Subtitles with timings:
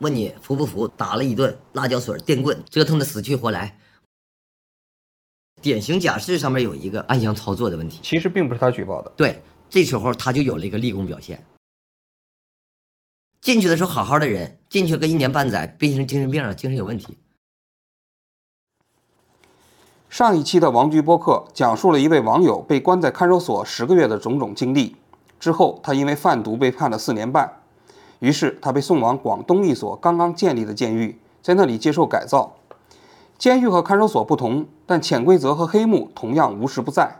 [0.00, 3.78] 问你服不服，打了一顿辣椒水、电棍，折腾的死去活来。
[5.62, 9.12] 典型假释上面有一个暗箱操作的问题，其实并不是他举报的。
[9.14, 11.44] 对，这时候他就有了一个立功表现。
[13.42, 17.18] 进去的时候好好的人，进去个一年半载，变成精神病了，精神有问题。
[20.08, 24.96] 上一期的王局播客讲述了一位网友被关在看守所十个月的种种经历，
[25.38, 27.59] 之后他因为贩毒被判了四年半，
[28.20, 32.56] 于是他被送往广东一所刚刚建立的监狱，在那里接受改造。
[33.36, 37.16] 监狱和看守所不同，但潜规则和黑幕同样无时不在。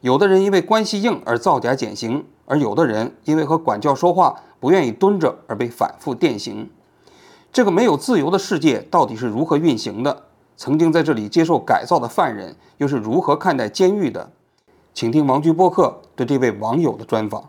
[0.00, 6.68] 有的人因为关系硬而造假减刑，而有的人因为和管教说话不愿意蹲着而被反复电刑。
[7.52, 10.24] 这个没有自由的世界到底是如何运行的？
[10.56, 14.30] 曾经在这里接受改造的犯人又是如何看待监狱的？
[14.92, 17.48] 请听王局播客对这位网友的专访。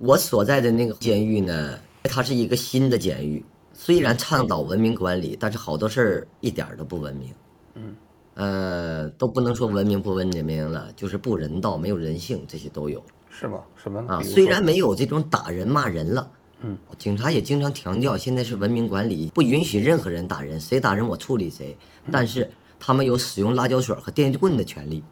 [0.00, 7.34] 我所在的那个监狱呢，它是一个新的监狱，虽然倡导文明管理，但是好多事儿一点儿都不文明。
[7.74, 7.94] 嗯，
[8.32, 13.60] 呃，都不能说文明不文明了，就是不人道、没有人性，这些都有是吗？
[13.76, 14.02] 什么？
[14.08, 14.22] 啊。
[14.22, 16.30] 虽然没有这种打人骂人了，
[16.62, 21.76] 嗯，警察也经常强调，现在是文明管理，不允许任何人打人，谁打人我处理谁。
[22.10, 25.04] 但是他们有使用辣椒水和电棍的权利。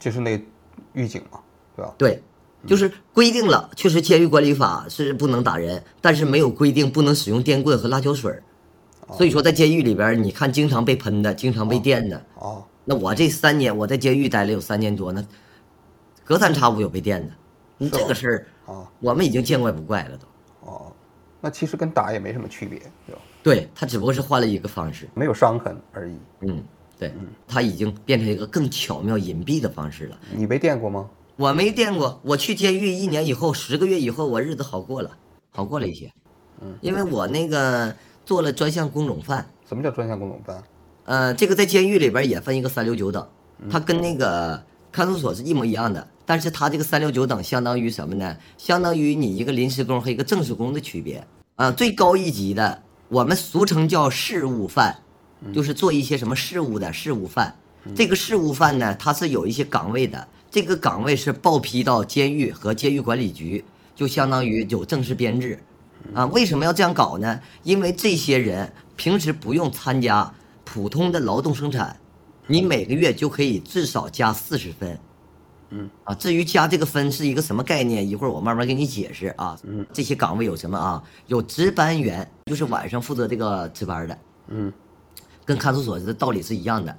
[0.00, 0.44] 就是那
[0.94, 1.38] 狱警嘛，
[1.76, 1.94] 对吧？
[1.96, 2.22] 对，
[2.66, 8.42] 就是规定了，确实监狱管理法是不能打人，但是没有规定不能使用电棍和辣椒水儿。
[9.12, 12.24] 所以说，在监狱里边，你看经常被喷的，经常被电的。
[12.36, 15.22] 哦，那我这三年我在监狱待了有三年多，那
[16.24, 17.88] 隔三差五有被电的。
[17.90, 20.26] 这个事儿，哦，我们已经见怪不怪了都。
[20.66, 20.92] 哦，
[21.40, 23.20] 那其实跟打也没什么区别，对吧？
[23.42, 25.06] 对他只不过是换了一个方式。
[25.12, 26.16] 没有伤痕而已。
[26.40, 26.64] 嗯，
[26.98, 27.12] 对，
[27.46, 30.18] 他已经变成一个更巧妙隐蔽的方式了。
[30.34, 31.10] 你被电过吗？
[31.36, 35.10] 我没电过，我去监狱一年以后，十个月以后，我日子好过了，
[35.50, 36.12] 好过了一些。
[36.60, 40.62] 嗯，因为我那个做了专项工种犯，什么叫专项工种犯？
[41.06, 43.28] 呃，这个在监狱里边也分一个三六九等，
[43.68, 44.62] 它跟那个
[44.92, 48.36] 看守所是一模一样的，但是它这个三六九等相当于什么呢？
[48.56, 51.26] 相当于你一个临时工和一个正式工的区别。
[51.56, 54.96] 啊、最高一级的，我们俗称叫事务犯，
[55.52, 57.56] 就是做一些什么事务的事务犯。
[57.94, 65.58] 这个事务犯呢，它是有一些岗位的，这个岗位是报批到监狱和监狱管理局，就相当于有正式编制。
[66.14, 67.40] 啊，为什么要这样搞呢？
[67.64, 70.32] 因为这些人平时不用参加
[70.62, 71.98] 普通的劳动生产，
[72.46, 74.96] 你每个月就可以至少加四十分。
[75.70, 79.58] 嗯，啊，至于加这个分是一个什么概念，一会儿我慢慢给你解释啊。
[79.64, 81.02] 嗯，这些岗位有什么啊？
[81.26, 84.72] 有值班员，就是晚上负责这个值班的，嗯，
[85.44, 86.96] 跟看守所的道理是一样的。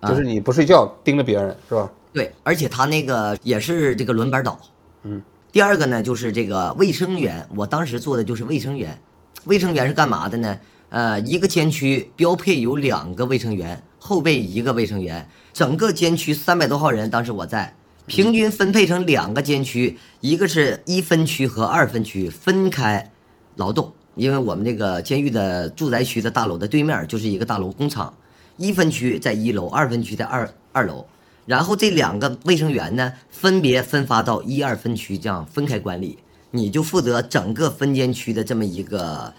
[0.00, 1.90] 啊就是你不睡觉盯着别人是吧？
[2.12, 4.58] 对，而且他那个也是这个轮班倒。
[5.04, 5.22] 嗯，
[5.52, 9.00] 第二个呢，就是这个卫生员，我当时做的就是卫生员。
[9.44, 10.58] 卫生员是干嘛的呢？
[10.90, 17.74] 呃，一个监区标配有两个卫生员，后备一个卫生员，整个监区三百多号人，当时我在，
[18.06, 23.12] 平均分配成两个监区，一个是一分区和二分区分开
[23.54, 28.12] 劳动，因为我们这个监狱的住宅区的大楼的对面就是一个大楼工厂，
[28.56, 31.06] 一分区在一楼，二分区在二二楼。
[31.46, 36.18] 然后这两个卫生员呢，分别分发到一二分区，这样分开管理。
[36.52, 39.32] 你就负责整个分监区的这么一个，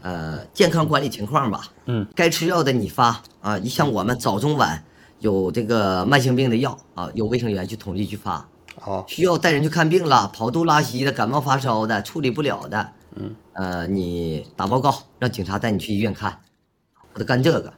[0.00, 1.68] 呃，健康管理情况吧。
[1.84, 4.82] 嗯，该吃药的你发啊，你像我们早中晚
[5.20, 8.48] 有这个慢性病的药啊，有卫生员去统计去发。
[8.80, 16.40] 好，需要带人去看病了，跑肚拉稀的、感冒发烧的，处理不了的，嗯，呃，你打报告，让警察带你去医院看，
[17.12, 17.72] 我得干这个。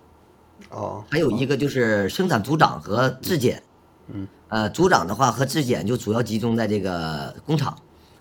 [0.77, 3.63] 哦，还有一个就是生产组长和质检，
[4.09, 7.75] 嗯，呃，组长的话和质检就主要集中在这个工厂，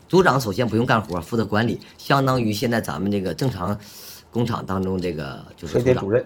[0.08, 3.78] 组长首先不用干活，负责管理，相当于现在咱们这个正常
[4.32, 6.26] 工厂当中这个就是车间主，任。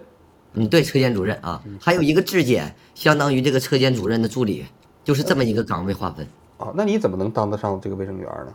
[0.54, 4.66] 嗯，对，车间主任啊，还有一个质检，相当于这个车间主任的助理，
[5.04, 6.28] 就是这么一个岗位划分。
[6.58, 8.54] 哦，那你怎么能当得上这个卫生员呢？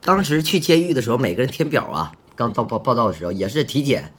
[0.00, 4.12] 当时去监狱的时候，每个人填表啊，刚到报报道的时候也是体检，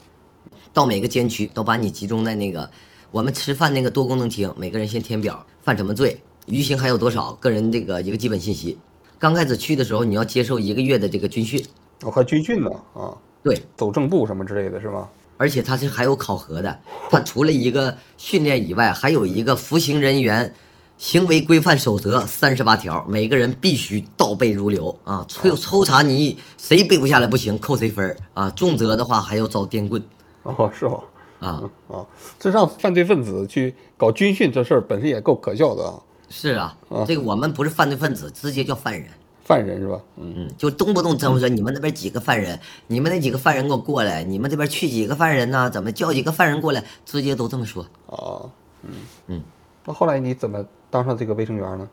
[0.74, 2.70] 到每个监区都把你集中在那个
[3.14, 8.76] 我们吃饭那个多功能厅，每个人先填表，犯什么罪，余刑还有多少，个人这个一个基本信息。
[9.20, 11.64] 刚开始去的时候，你要接受一个月的这个军训，
[12.02, 15.08] 我、还军训呢啊，对，走正步什么之类的是吧？
[15.38, 16.80] 而且它是还有考核的，
[17.12, 20.52] 它除了一个训练以外，还有一个服刑人员
[20.98, 25.24] 行为规范守则三十八条，每个人必须倒背如流啊！
[25.30, 28.50] 抽抽查你谁背不下来不行，扣谁分儿啊！
[28.50, 30.02] 重则的话还要遭电棍
[30.42, 30.98] 哦，是吗？
[31.44, 31.70] 啊！
[31.90, 32.06] 啊，
[32.40, 36.00] 这让犯罪分子去搞军训这事儿本身也够可笑的啊！
[36.30, 39.10] 是啊啊，这个我们不是犯罪分子，直接叫犯人。
[39.44, 40.00] 犯人是吧？
[40.16, 42.58] 嗯，嗯，就动不动征说你们那边几个犯人，
[42.88, 45.70] 你们那几个犯人给我过来，你们这边去几个犯人呢？
[45.70, 46.84] 怎么叫几个犯人过来？
[47.06, 47.86] 直接都这么说。
[48.06, 48.50] 哦，
[48.84, 48.90] 嗯
[49.28, 49.44] 嗯。
[49.86, 51.90] 那后来你怎么当上这个卫生员呢？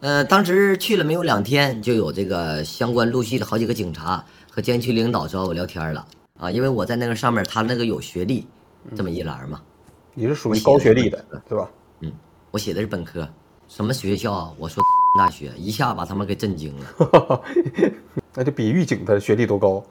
[0.00, 6.04] 呃，当时去了没有两天，就有这个相关陆续的好几个警察和监区领导找我聊天了
[6.40, 8.44] 啊，因为我在那个上面，他那个有学历
[8.96, 9.60] 这么一栏嘛。
[10.14, 11.70] 你是属于高学历的，对吧？
[12.00, 12.12] 嗯，
[12.50, 13.28] 我写的是本科，
[13.68, 14.52] 什么学校啊？
[14.58, 14.82] 我说
[15.18, 17.42] 大学，一下把他们给震惊了。
[18.34, 19.84] 那就比狱警的学历都高，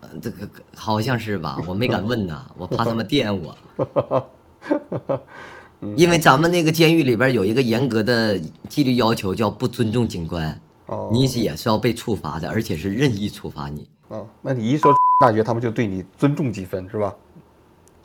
[0.00, 1.58] 呃这个好像是吧？
[1.66, 3.56] 我没敢问呐，我怕他们电我。
[5.96, 8.38] 因为咱们那个监狱里边有一个严格的
[8.70, 13.86] 纪律要求，叫不尊重警官，哦你也是要被处罚的，而且是任意处罚你。
[14.08, 17.14] 哦，那你一说大学，他们就对你尊重几分是吧？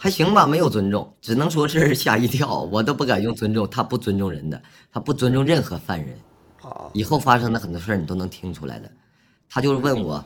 [0.02, 4.60] 还行吧，没有尊重，只能说是 吓一跳，我都不敢用尊重，他不尊重人的，
[4.94, 6.18] 他不尊重任何犯人。
[6.62, 8.90] 啊，以后发生的很多事儿你都能听出来的。
[9.50, 10.24] 他就是问我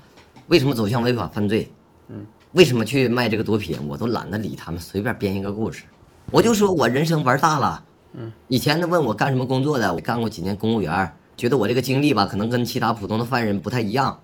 [0.48, 1.72] 为什么走向违法犯罪，
[2.10, 5.86] 嗯，为什么去卖这个毒品，我都懒得理他们，随便编一个故事。
[6.30, 7.84] 我就说我人生玩大了，
[8.14, 14.20] 嗯，以前他问我干什么工作的，我干过几年公务员，觉得我这个经历吧，可能跟其他普通的犯人不太一样，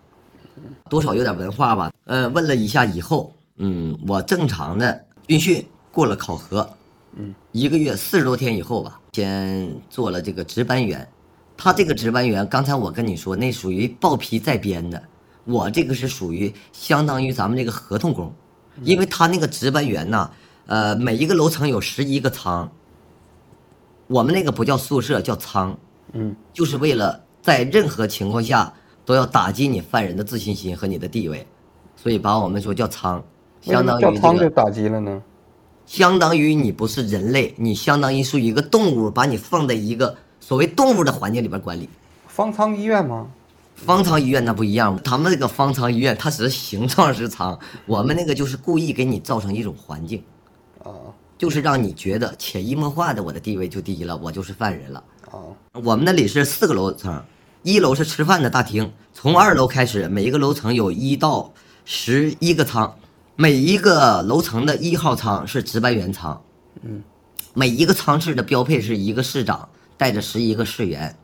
[0.90, 1.92] 多少有点文化吧。
[2.06, 6.68] 呃，问了一下以后，嗯，我正常的军训过了考核，
[7.16, 11.08] 嗯，一个月四十多天以后吧，先做了这个值班员。
[11.56, 15.00] 他这个值班员，刚才我跟你说，那属于报批在编的，
[15.46, 18.34] 我这个是属于相当于咱们这个合同工，
[18.81, 20.31] 因为他那个值班员呢，
[20.66, 22.68] 呃，每一个楼层有十一个仓，
[24.08, 25.78] 我们那个不叫宿舍，叫仓，
[26.14, 28.74] 嗯，就是为了在任何情况下
[29.06, 31.46] 都要打击你犯人的自信心和你的地位，
[31.96, 33.24] 所以把我们说叫舱，
[33.62, 35.22] 相当于叫这个，汤就打击了呢？
[35.86, 41.90] 相当于你不是人类，你相当于是一个动物，把你放在一个所谓动物的环境里边管理。
[42.28, 43.28] 方舱医院吗？
[43.76, 50.22] 方舱医院那不一样，他们那个方舱医院它只是形状是舱，我们那个就是故意给你造成一种环境，
[50.84, 50.92] 啊
[51.38, 55.02] 就是让你觉得潜移默化的我的地位就低了，我就是犯人了。
[55.32, 55.40] 啊
[55.72, 57.24] 我们那里是四个楼层，
[57.64, 61.54] 一楼是吃饭的大厅，从二楼开始，每一个楼层有一到
[61.86, 62.94] 十一个舱，
[63.41, 66.41] 每一个楼层的一号仓是值班员仓，
[66.81, 67.01] 嗯，
[67.53, 71.15] 每一个仓室的标配是一个室长带着十一个室员，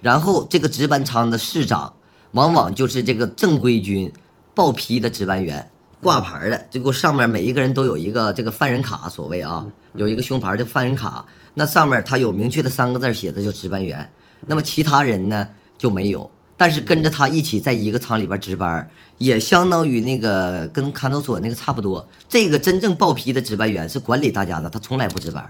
[0.00, 1.92] 然后这个值班仓的室长
[2.30, 4.12] 往往就是这个正规军
[4.54, 5.68] 报批的值班员，
[6.00, 14.08] 挂牌的，这个上面每一个人都有一个这个犯人卡，所谓啊，有一个胸牌的犯人卡，那上面他有明确的三个字写的就值班员，
[14.46, 18.88] 那么其他人呢就没有，但是跟着他一起在一个厂里边值班，
[19.18, 22.06] 也相当于那个跟看守所那个差不多。
[22.28, 25.46] 这个真正报批的值班员是管理大家的，他从来不值班，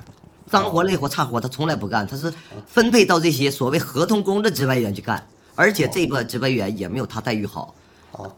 [0.50, 2.32] 脏活累活差活他从来不干，他是
[2.66, 5.24] 分配到这些所谓合同工的值班员去干，
[5.54, 7.74] 而且这个值班员也没有他待遇好。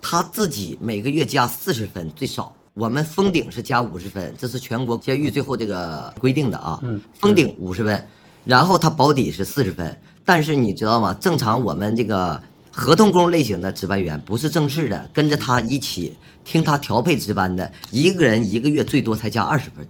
[0.02, 6.80] 他自己每个月加四十分最少，我们封顶是加五十分，这是全国监狱最后这个规定的啊。
[6.82, 8.06] 嗯，封顶五十分，
[8.44, 9.96] 然后他保底是四十分。
[10.24, 11.14] 但是你知道吗？
[11.20, 12.42] 正常我们这个
[12.78, 19.84] 合同工类型的值班员不是正式的，跟着他一起听他调配值班的，一个人一个月最多才加二十分，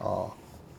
[0.00, 0.28] 哦。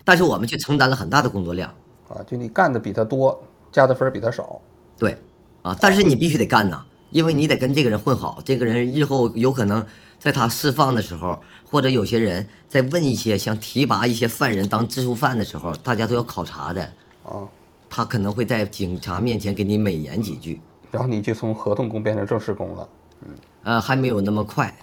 [0.03, 1.73] 但是我们却承担了很大的工作量。
[2.09, 3.41] 啊，就你干的比他多，
[3.71, 4.59] 加的分比他少。
[4.99, 5.17] 对，
[5.61, 9.85] 啊，但是你必须得干呐，因为你得跟这个人混好，这个人日后有可能
[10.19, 16.83] 在他释放的时候，或者有些人在问一些想提拔一些犯人当知书犯的时候，大家都要考察的，
[17.23, 17.47] 啊，
[17.89, 20.59] 他可能会在警察面前给你美言几句，
[20.91, 22.89] 然后你就从合同工变成正式工了。
[23.25, 23.29] 嗯
[23.63, 24.73] 呃，还没有那么快，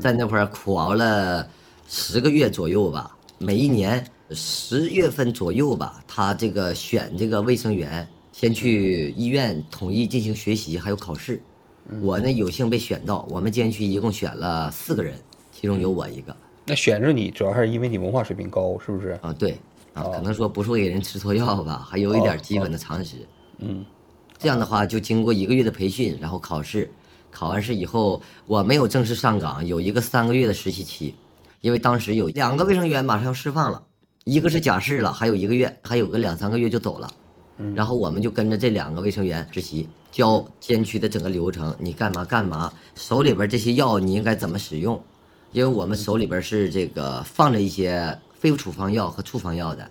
[0.00, 1.46] 在那块儿苦熬了
[1.86, 11.40] 十个月左右吧，每一年十月份左右吧，他这个选这个卫生员，先去医院统一进行学习，还有考试。
[12.00, 15.14] 我呢有幸被选到，我们监区一共选了四个人，
[15.52, 16.34] 其中有我一个。
[16.64, 19.18] 那选着你主要还是因为你文化水平高，是不是？
[19.20, 19.58] 啊，对，
[19.92, 23.16] 啊，可能说不是会给人吃错药吧，还有一点基本的常识。
[23.58, 23.84] 嗯，
[24.42, 26.90] 这样的话，就经过一个月的培训，然后考试，
[27.30, 31.14] 考完试以后，我没有正式上岗，有一个三个月的实习期，
[31.60, 33.80] 因为当时有两个卫生员马上要释放了，
[34.24, 37.08] 一个是假释了，还有一个月，还有个两三个月就走了。
[37.76, 45.00] 然后我们就跟着这两个卫生员实习，教监区的整个流程，你干嘛干嘛，手里边这些药你应该怎么使用，
[45.52, 49.88] 因为我们手里边是这个放着一些非处方药和处方药的，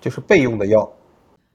[0.00, 0.88] 就是备用的药。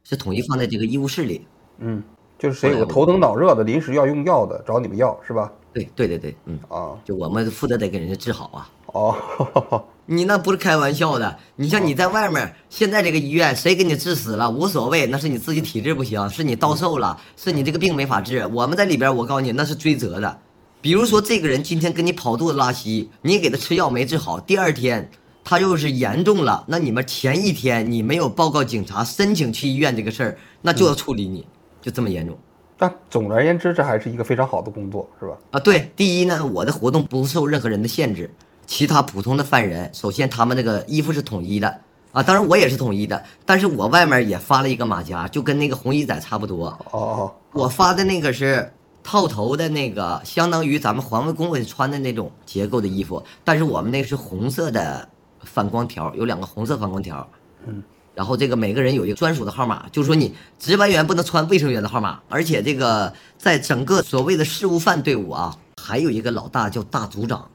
[0.03, 1.47] 是统一放在这个医务室里。
[1.79, 2.03] 嗯，
[2.45, 5.51] 就是谁有个头疼脑热的临时要用药的，找你们要是吧？
[5.73, 8.69] 对对对对，嗯，啊，就我们负责得给人家治好啊。
[8.93, 11.37] 哦， 你那不是开玩笑的。
[11.55, 18.45] 你像你在外面，现在这个医院谁给你治死了无所谓，那是你自己体质不行，是你到寿了，是你这个病没法治。
[18.53, 20.37] 我们在里边，我告诉你那是追责的。
[20.81, 25.09] 比如说这个人今天跟你跑肚子拉稀，你给他吃药没治好，第二天
[25.43, 31.45] 他又是严重了，那你们前一天你没有报告警察，申请去医院这个事儿，那就要处理你，
[31.85, 32.35] 就这么严重。
[32.75, 35.37] 但总而言之，这还是一个非常好的工作，是吧？
[35.51, 38.33] 啊，对，第一呢，我的活动不受任何人的限制。
[38.65, 46.75] 其他普通的犯人，首先他们那个衣服是统一的啊，当然我也是统一的，但是我外面也发了一个马甲，就跟那个红衣仔差不多。
[46.89, 48.73] 哦，我发的那个是
[49.03, 55.07] 套头的那个，相当于咱们环卫工会穿的那种结构的衣服，但是我们那个是红色的
[55.43, 57.25] 反光条，有两个红色反光条。
[57.67, 57.83] 嗯。
[58.15, 67.47] 然后这个每个人有一个专属的号码，就是说你值班员不能穿卫生员的号码，而且这个在整个所谓的事务犯队伍啊，还有一个老大叫大组长。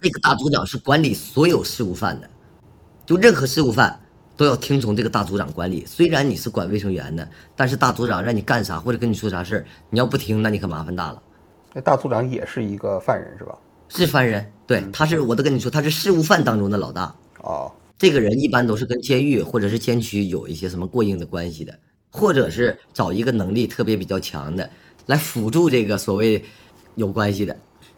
[0.00, 2.28] 这个大组长是管理所有事务犯的，
[3.06, 3.98] 就任何事务犯
[4.36, 5.84] 都要听从这个大组长管理。
[5.86, 7.26] 虽然你是管卫生员的，
[7.56, 11.22] 但是大组长让你干啥或者跟你说啥事儿，你要不听，那你可麻烦大了。
[11.72, 13.56] 那大组长也是一个犯人是吧？
[13.88, 17.14] 是犯人，对，他是我都跟你说，他是事务犯当中的老大。
[17.40, 21.76] 哦，这个人一般都是跟监狱或者是监区有一些什么过硬的关系的，
[22.10, 24.70] 或者是找一个能力特别比较强的
[25.06, 26.42] 来辅助这个所谓
[26.94, 27.56] 有关系的。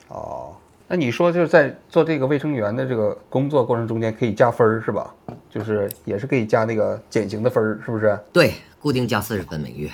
[0.08, 0.56] 哦。
[0.92, 5.14] 那你说就是在做这个卫生员的这个工作过程中间可以加分儿是吧？
[5.48, 8.18] 就是也是可以加那个减刑的分儿，是不是？
[8.32, 9.88] 对，固定加四十分每个月，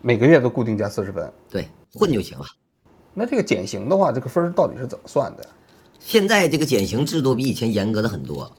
[0.00, 1.30] 每个月都固定加四十分。
[1.50, 2.46] 对，混就行了。
[3.12, 5.46] 那这个减刑的话，这个分儿到底是怎么算的？
[5.98, 8.50] 现在这个减刑制度比以前严格的很多。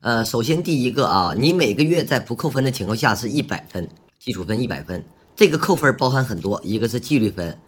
[0.00, 3.88] 呃，首先第一个啊，你每个月在不扣分的情况下是一百分，
[4.18, 5.04] 基础分一百分。
[5.34, 7.58] 这个扣分包含很多，一个是纪律分，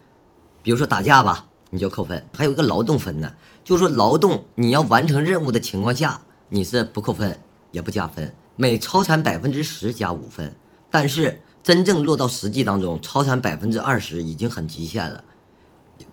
[0.63, 1.47] 比如说打架吧。
[1.73, 3.31] 你就扣分，还有一个劳动分呢，
[3.63, 6.19] 就是说劳动你要完成任务的情况下，
[6.49, 7.39] 你是不扣分
[7.71, 10.53] 也不加分，每超产百分之十加五分，
[10.89, 15.23] 但是真正落到实际当中，超产百分之二十已经很极限了。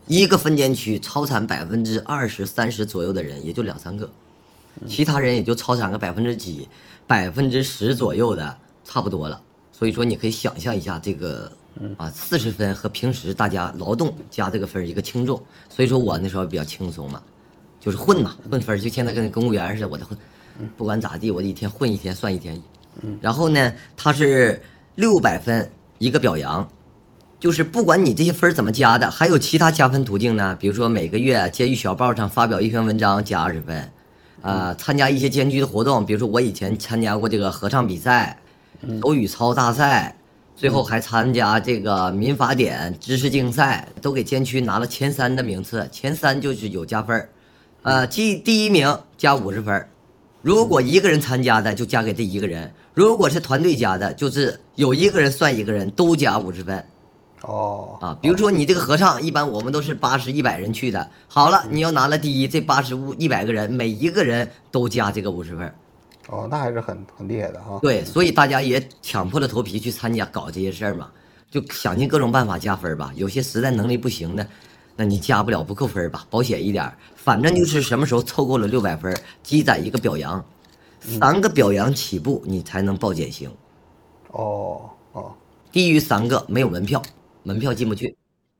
[0.06, 4.08] 一个分监区超产百分之二十三十左右的人也就两三个，
[4.87, 6.68] 其他人也就超产个百分之几，
[7.06, 9.40] 百分之十左右的差不多了。
[9.73, 11.50] 所以说你可以想象一下这个。
[11.97, 17.23] 啊，四十分和平时大家劳动加这个分一个轻重，所以说我那时候比较轻松嘛，
[17.78, 20.18] 就是混嘛，混分就现在跟公务员似的，我得混，
[20.76, 22.61] 不管咋地，我一天混一天算一天。
[23.20, 24.61] 然后呢，他是
[24.97, 26.68] 六百分一个表扬，
[27.38, 33.88] 就是不管你这些分怎么加的，还有其他加分途径呢，比如说每个月监狱小报上发表一篇文章加二十分，
[34.42, 38.38] 啊，参加一些监区的活动，比如说我以前参加过这个合唱比赛，
[39.00, 40.14] 口语操大赛。
[40.57, 47.28] 最后还参加这个民法典知识竞赛，都给监区拿了前三的名次，前三就是有加分儿，
[47.85, 49.88] 呃，第第一名加五十分儿，
[50.42, 56.85] 如果一个人参加的就加给这一个人，如果是团队加的，就是有一个人算一个人，都加五十分。
[57.42, 65.73] 哦，啊，比如说你这个合唱，一般我们都是八十一百人去的，好了，你要拿了第一，这八十五一百个人，每一个人都加这个五十分。
[66.28, 67.78] 哦，那还是很很厉害的哈。
[67.80, 71.09] 对，所以大家也抢破了头皮去参加搞这些事儿嘛，
[71.50, 73.12] 就想尽各种办法加分吧。
[73.14, 74.47] 有些实在能力不行的，
[74.97, 76.92] 那你加不了不扣分吧，保险一点。
[77.14, 80.45] 反正就是什么时候凑够了六百分，积攒一个表扬，
[81.00, 83.49] 三个表扬起步你才能报减刑。
[84.33, 85.33] 哦哦，
[85.71, 87.00] 低于三个没有门票，
[87.48, 88.14] 门票进不去。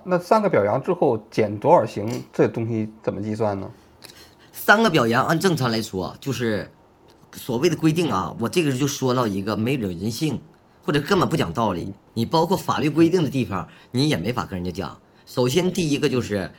[0.05, 2.25] 那三个表扬之后减多少刑？
[2.33, 3.71] 这东西怎么计算呢？
[4.51, 6.71] 三个表扬按正常来说就是。
[7.35, 10.41] 所谓的规定啊，我这个就说到一个没有人性，
[10.83, 11.93] 或者根本不讲道理。
[12.15, 14.99] 你包括法律规定的地方，你也没法跟人家讲。
[15.27, 16.51] 首先第一个就是，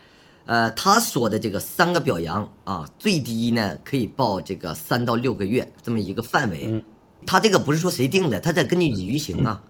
[0.46, 6.86] 呃，他说的这个三个表扬啊，最低呢可以报这个三到六个月这么一个范围。
[7.26, 9.64] 他这个不是说谁定的，他得根据你余刑啊。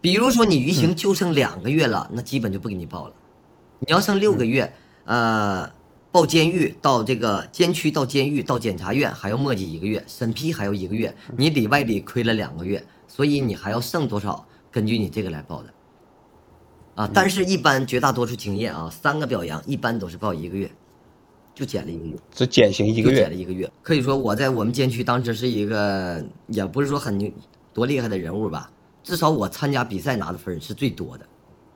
[0.00, 3.14] 比如说你余刑就剩两个月了，那基本就不给你报了。
[3.80, 4.72] 你要剩六个月，
[5.04, 5.70] 呃。
[6.10, 14.44] 报监狱到这个监区到监狱到检察院还要磨叽一个月，审批还要一个月，你里外里亏了两个月，所以你还要剩多少？
[14.72, 15.68] 根据你这个来报的。
[16.94, 20.68] 啊，但是一般绝大多数经验啊，三个表扬一般都是报一个月，
[21.54, 23.70] 就减了一个月，只减刑一个月，减了一个月。
[23.82, 27.32] 可以说我在我们监区当时是一个，也不是说很
[27.74, 28.70] 多厉害的人物吧，
[29.08, 31.26] 至少我参加比赛拿的分是最多的，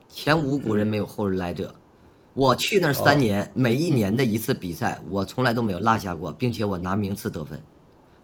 [0.07, 1.73] 前无古人没有后人来者。
[2.35, 7.59] 我去那三年，每一年的一次比赛，我从来都没有落下过，并且我拿名次得分。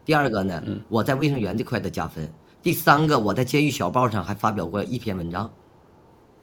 [0.05, 2.31] 第二个呢，我在卫生员这块的加分。
[2.61, 5.51] 第三个，我在监狱小报上还发表过一篇文章。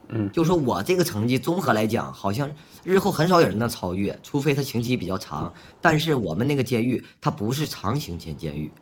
[0.09, 2.51] 嗯，就说我这个成绩综合来讲，好像
[2.83, 5.55] 日后很少有人能超越，除非他刑期比较长。
[5.81, 8.73] 但是我们那个监狱，它不是长刑监监狱，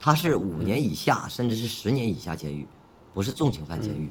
[0.00, 2.66] 它是五年以下，甚至是十年以下监狱，
[3.12, 4.10] 不是重刑犯监狱。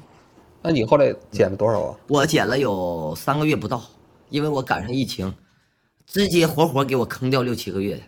[0.62, 1.96] 那你后来减了多少啊？
[2.08, 3.82] 我减了有三个月不到，
[4.28, 5.34] 因为我赶上疫情，
[6.06, 8.02] 直接活活给我坑掉六七个月。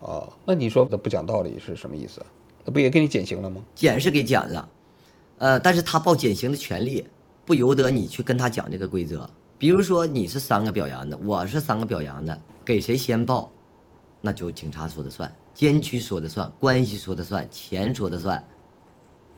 [0.00, 2.24] 哦，那你说他不讲道理是什么意思？
[2.64, 3.62] 那不也给你减刑了吗？
[3.74, 4.68] 减是给减了，
[5.38, 7.06] 呃，但是他报减刑的权利
[7.44, 9.28] 不由得你去跟他讲这个规则。
[9.58, 13.50] 比如说你是三个表扬的，我是三个表扬的，给谁先报，
[14.20, 18.42] 那就警察说的算，监区说的算，关系说的算，钱说的算，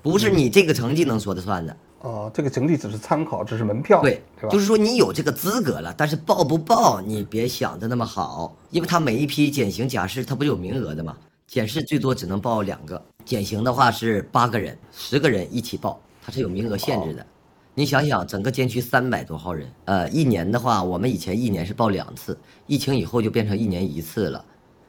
[0.06, 1.76] 不是你这个成绩能说的算的。
[2.02, 4.48] 哦，这个整体只是参考，只是门票，对，对吧？
[4.48, 11.16] 就是说你有这个资格了，但是报不报你别想的那么好，因为他每一批减刑假释他不是有名额的嘛？
[11.48, 17.26] 减释最多只能报两个，减刑的话是八个人、十个人一起报，它是有名额限制的。
[17.74, 24.44] 你想想，整个监区三百多号人，呃，一年的话，我们以前一年是报两次，疫情以后就变成一年一次了。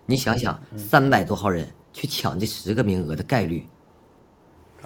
[0.06, 3.66] 你想想，三百多号人去抢这十个名额的概率，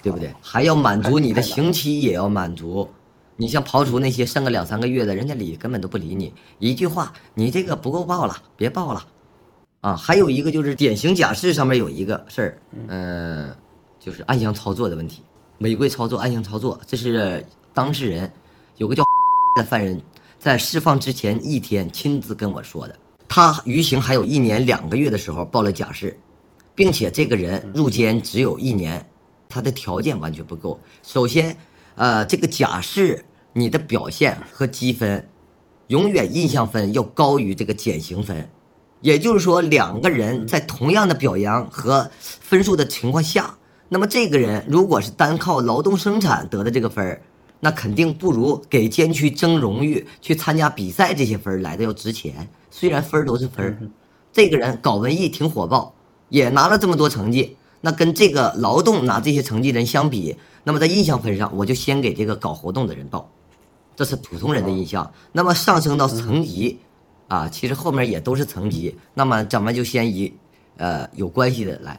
[0.02, 0.34] 对不对？
[0.42, 2.90] 还要满足你的刑期，也要满足。
[3.38, 9.06] 你像刨除那些剩个两三个月的，人家理根本都不理你，一句话，你这个不够报了，别报了。
[9.80, 13.50] 啊，还有一个就是典型假释上面有一个事儿，嗯，
[14.00, 15.24] 就是暗箱操作的问题，
[15.58, 17.44] 违规操作、暗箱操作，这是
[17.74, 18.32] 当事人
[18.78, 19.04] 有个叫
[19.58, 20.00] 的犯人，
[20.38, 22.96] 在释放之前一天亲自跟我说的。
[23.28, 26.16] 他余刑还有一年两个月的时候报了假释，
[26.76, 29.04] 并且这个人入监只有一年，
[29.52, 30.80] 他的条件完全不够。
[31.04, 31.58] 首先，
[31.96, 35.28] 呃，这个假释你的表现和积分，
[35.88, 38.50] 永远印象分要高于这个减刑分。
[39.02, 43.58] 也就是说，两个人在同样的表扬和分数的情况下，
[43.90, 47.22] 那么这个人如果是单靠劳动生产得的这个分儿，
[47.60, 52.48] 那肯定不如给监区争荣誉、去参加比赛这些分儿来的要值钱。
[52.70, 53.78] 虽然分儿都是分儿，
[54.32, 55.94] 这个人搞文艺挺火爆，
[56.30, 63.30] 也拿了这么多成绩，那跟这个劳动拿这些成绩人相比，那么在印象分上，我就先给这个搞活动的人报，
[63.96, 65.12] 这是普通人的印象。
[65.34, 66.80] 那么上升到层级。
[67.28, 70.34] 啊，其实后面也都是层级，那么咱们就先以，
[70.76, 71.98] 呃，有关系的来，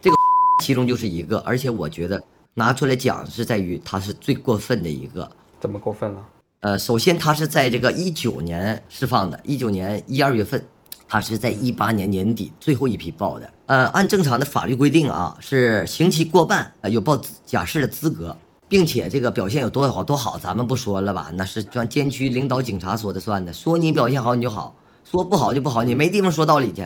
[0.00, 0.14] 这个
[0.62, 2.22] 其中就是一个，而且我觉得
[2.54, 6.24] 拿出来讲是在于他是最过分的一个，怎么过分了？
[6.60, 10.64] 呃，首先他是在这个一九年释放的，一九年一二月份，
[11.08, 18.36] 他是在一八年年底最后一批报的，呃，按正常的法律规定啊，是刑期过半有报假释的资格。
[18.68, 21.30] 并且这个表现有多好多好，咱们不说了吧？
[21.34, 24.74] 那是专监区领导警察说的算的，说你表现好你就好，
[25.08, 26.84] 说不好就不好，你没地方说道理去。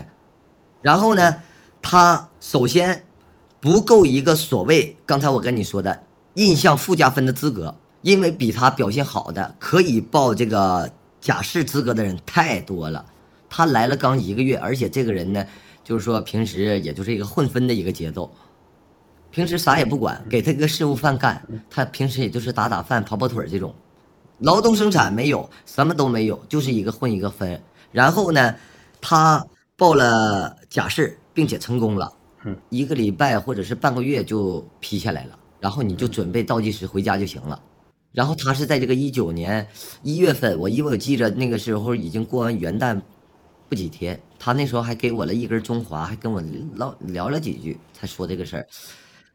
[0.82, 1.36] 然后呢，
[1.80, 3.06] 他首先
[3.60, 6.02] 不够一个所谓刚才我跟你说的
[6.34, 13.06] 印象附加分的资格，因为比他表现好的可以报这个假释资格的人太多了。
[13.48, 15.46] 他来了刚一个月，而且这个人呢，
[15.90, 18.30] 就是说平时也就是一个混分的一个节奏。
[19.32, 23.74] 平时啥也不管，给他一个事务饭干，他平时也就是打打饭、跑跑腿这种，
[24.38, 27.60] 劳动生产没有，什么都没有，就是一个混一个分。
[27.90, 28.54] 然后呢，
[29.00, 29.44] 他
[29.76, 32.12] 报了假释，并且成功了，
[32.68, 37.60] 一个礼拜或者是半个月就批下来了，然后你就准备倒计时回家就行了。
[38.12, 39.66] 然后他是在这个一九年
[40.04, 43.00] 一月份，我因为我记着那个时候已经过完元旦
[43.70, 46.42] 不几天，他那时候还给我了一根中华，还跟我
[46.74, 48.66] 唠聊了几句，才说这个事儿。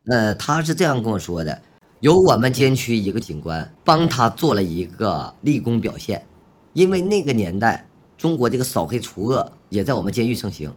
[0.08, 1.62] 呃，他是这样跟我说的：，
[2.02, 6.22] 有我们监区一个警官帮他做了一个立功表现，
[6.74, 10.70] 因为那个年代中国这个扫黑除恶也在我们监狱盛行，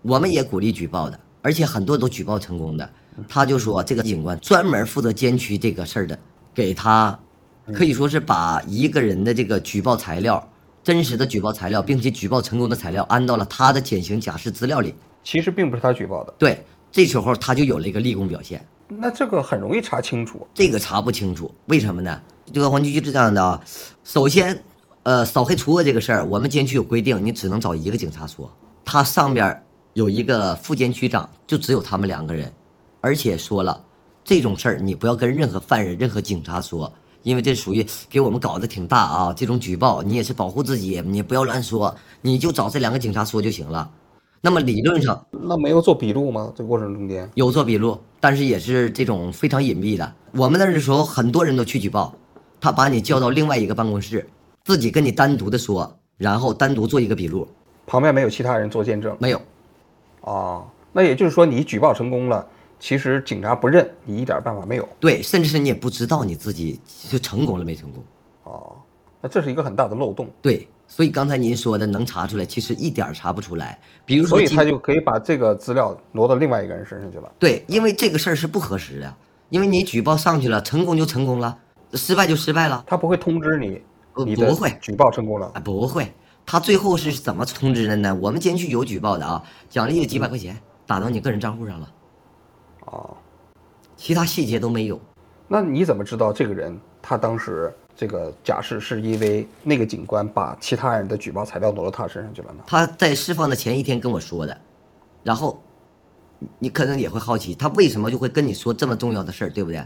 [0.00, 2.90] 我们也鼓励举报的，而且很多都举报成功的。
[3.28, 6.18] 他就说这个警官专门负责监区这个事儿的，
[6.54, 7.16] 给他
[7.74, 10.48] 可以说是把一个人的这个举报材料、
[10.82, 14.94] 真实的举报材料，并且举报成功的材料安到了他的减刑假释资料里。
[15.22, 18.66] 其实并不是他举报的，对，这时候他就有了一个立功表现。
[18.88, 22.20] 那这个很容易查清楚，这个查不清楚，为什么呢？
[22.52, 23.60] 这个黄局就是这样的啊，
[24.02, 24.62] 首先，
[25.04, 28.52] 呃，扫黑除恶这个事儿，我们监区有规定，你只能找一个警察说，
[28.84, 29.62] 他上边
[29.94, 32.52] 有一个副监区长，就只有他们两个人，
[33.00, 33.82] 而且说了，
[34.24, 39.32] 这种事儿你不要跟任何犯人、任何警察说，因为这属于给我们搞得挺大啊。
[39.32, 43.90] 这种举报你也是保护自己，你不要乱说，你就找这两个警察说就行了。
[44.40, 46.52] 那么理论上，那没有做笔录吗？
[46.54, 50.12] 这过程中间有做笔录，但是也是这种非常隐蔽的。
[50.32, 52.12] 我们那儿的时候，很多人都去举报，
[52.60, 54.28] 他把你叫到另外一个办公室，
[54.64, 57.46] 自己跟你单独的说，然后单独做一个笔录，
[57.86, 59.40] 旁边没有其他人做见证，没有。
[60.22, 62.44] 哦，那也就是说你举报成功了，
[62.82, 64.88] 其实警察不认，你一点办法没有。
[64.98, 68.02] 对，甚至是你也不知道你自己就成功了没成功。
[68.42, 68.74] 哦，
[69.20, 70.28] 那这是一个很大的漏洞。
[70.42, 73.78] 对，所以刚才您说的能查出来，其实一点查不出来。
[74.04, 77.32] 比如说，所以他就可以把这个资料挪到另外一个人身上去了。
[77.38, 79.14] 对，因为这个事儿是不核实的，
[79.50, 81.56] 因为你举报上去了，成功就成功了，
[81.94, 82.82] 失败就失败了。
[82.88, 83.80] 他不会通知你，
[84.12, 85.48] 不会举报成功了。
[85.54, 86.12] 啊，不会，
[86.44, 88.12] 他最后是怎么通知的呢？
[88.20, 89.40] 我们监区有举报的啊，
[89.70, 91.88] 奖励几百块钱打到你个人账户上了，
[92.92, 93.16] 哦，
[93.96, 95.00] 其他细节都没有。
[95.48, 102.64] 那你怎么知道这个人他当时这个假释是因为那个警官把其他人的举报材料挪到他身上去了呢？
[102.66, 104.58] 他在释放的前一天跟我说的，
[105.22, 105.62] 然后
[106.38, 109.84] 你你可能也会好奇，他为什么就会跟你说这么重要的事儿，对不对？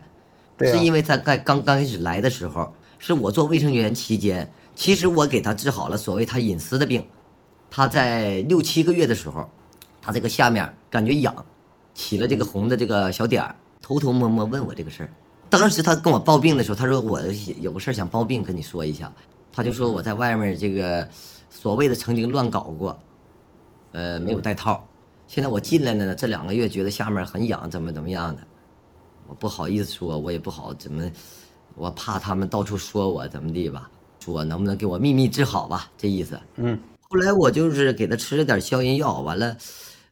[0.56, 7.04] 对啊是因为在刚刚刚开始来的时候，是我做卫生员期间，其实我给他治好了所谓他隐私的病。
[7.68, 9.50] 他在六七个月的时候，
[10.00, 11.34] 他这个下面感觉痒，
[11.96, 15.10] 起了这个红的这个小点儿，偷偷摸摸问我这个事儿。
[15.48, 17.20] 当时他跟我报病的时候，他说我
[17.60, 19.10] 有个事儿想报病跟你说一下，
[19.50, 21.08] 他就说我在外面这个
[21.48, 22.96] 所谓的曾经乱搞过，
[23.92, 24.86] 呃，没有带套。
[25.26, 28.42] 现在我进来了呢，这两个月觉得下面很痒，怎么怎么样的，
[29.26, 31.10] 我不好意思说，我也不好怎么，
[31.74, 36.38] 我怕他们到处说我怎么地吧，说能不能给我秘密治好吧，这意思。
[36.56, 36.78] 嗯，
[37.08, 39.56] 后来我就是给他吃了点消炎药，完了，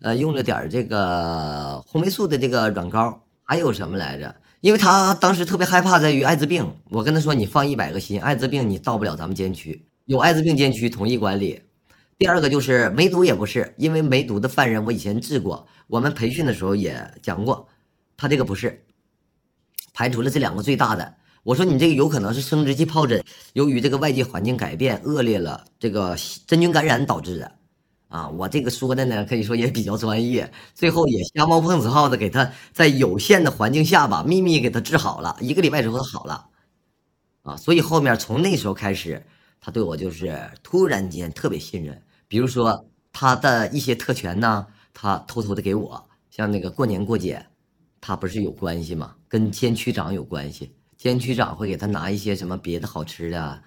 [0.05, 4.37] 呃，用了点这个红霉素的这个软膏，还有什么来着？
[4.61, 11.59] 因为他当时特别害怕在于艾滋病，我跟他说你放一百个心，艾滋病你到不了咱们监区，有艾滋病监区统一管理。
[12.19, 17.67] 第二个就是梅毒也不是，因为梅毒的犯人我以前治过，我们培训的时候也讲过，
[18.15, 18.85] 他这个不是，
[19.95, 21.15] 排除了这两个最大的。
[21.45, 26.15] 我说你这个有可能是生殖器疱疹，由于这个外界环境改变恶劣了，这个
[26.47, 27.53] 真菌感染导致的。
[28.15, 36.47] 啊，我这个说的呢，可以说也比较专业，最后也瞎猫碰死耗子，给他在有限的环境下吧，秘密给他治好了，一个礼拜之后他好了。
[37.43, 39.21] 啊，所以后面从那时候开始，
[39.61, 47.45] 他对我就是突然间特别信任，比如说他的一些特权呢，他偷偷的给我，像那个过年过节，
[48.01, 49.17] 他不是有关系吗？
[49.27, 53.61] 跟监区长有关系，监区长会给他拿一些什么别的好吃的，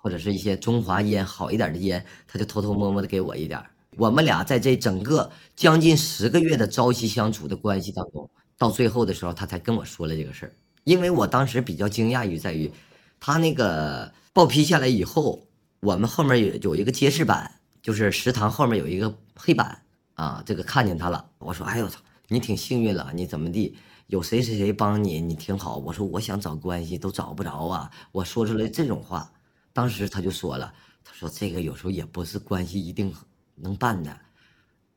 [0.00, 3.62] 或者是一些中华烟好一点的烟，他就偷偷摸摸的给我一点。
[3.96, 10.52] 我们俩在这整个将近十个月的朝夕相处的关系当中，到最后的时候，他才跟我说了这个事儿。
[10.84, 12.72] 因为我当时比较惊讶于在于，
[13.18, 15.46] 他那个报批下来以后，
[15.80, 19.82] 我们后面有有一个揭示板，就是食堂后面有一个黑板
[20.14, 21.28] 啊，这个看见他了。
[21.38, 23.76] 我说：“哎呦我操，你挺幸运了，你怎么地？
[24.06, 29.30] 有谁谁谁帮你，你挺好。”我说：“我想找关系都找不着啊。”我说出来这种话，
[29.78, 33.14] 当时他就说了，他说：“这个有时候也不是关系一定
[33.54, 34.10] 能办的，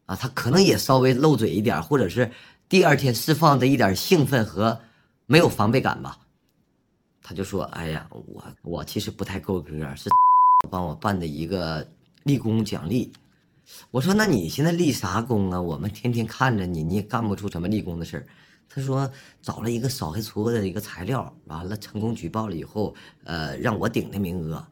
[0.08, 2.32] 啊，他可能也稍微漏嘴一点，或者是
[2.68, 4.82] 第二天释放的一点兴奋和
[5.28, 6.18] 没有防备感吧。”
[7.22, 10.10] 他就说：“哎呀，我我其实不太够格，是
[10.72, 11.88] 帮我办的一个
[12.24, 13.14] 立功奖励。”
[13.92, 15.62] 我说：“那你现在立啥功啊？
[15.62, 18.26] 我们天天看着你，你也干不出什么立功的事儿。”
[18.74, 19.12] 他说
[19.44, 24.66] ：“找了一个扫黑除恶的一个材料，完了成功举报了以后，呃，让我顶的名额，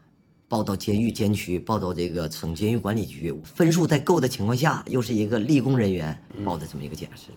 [0.49, 7.29] 报到监狱监区，报到这个省监狱管理局，分数在够的情况下，又是一个立功人员报的这么一个假释。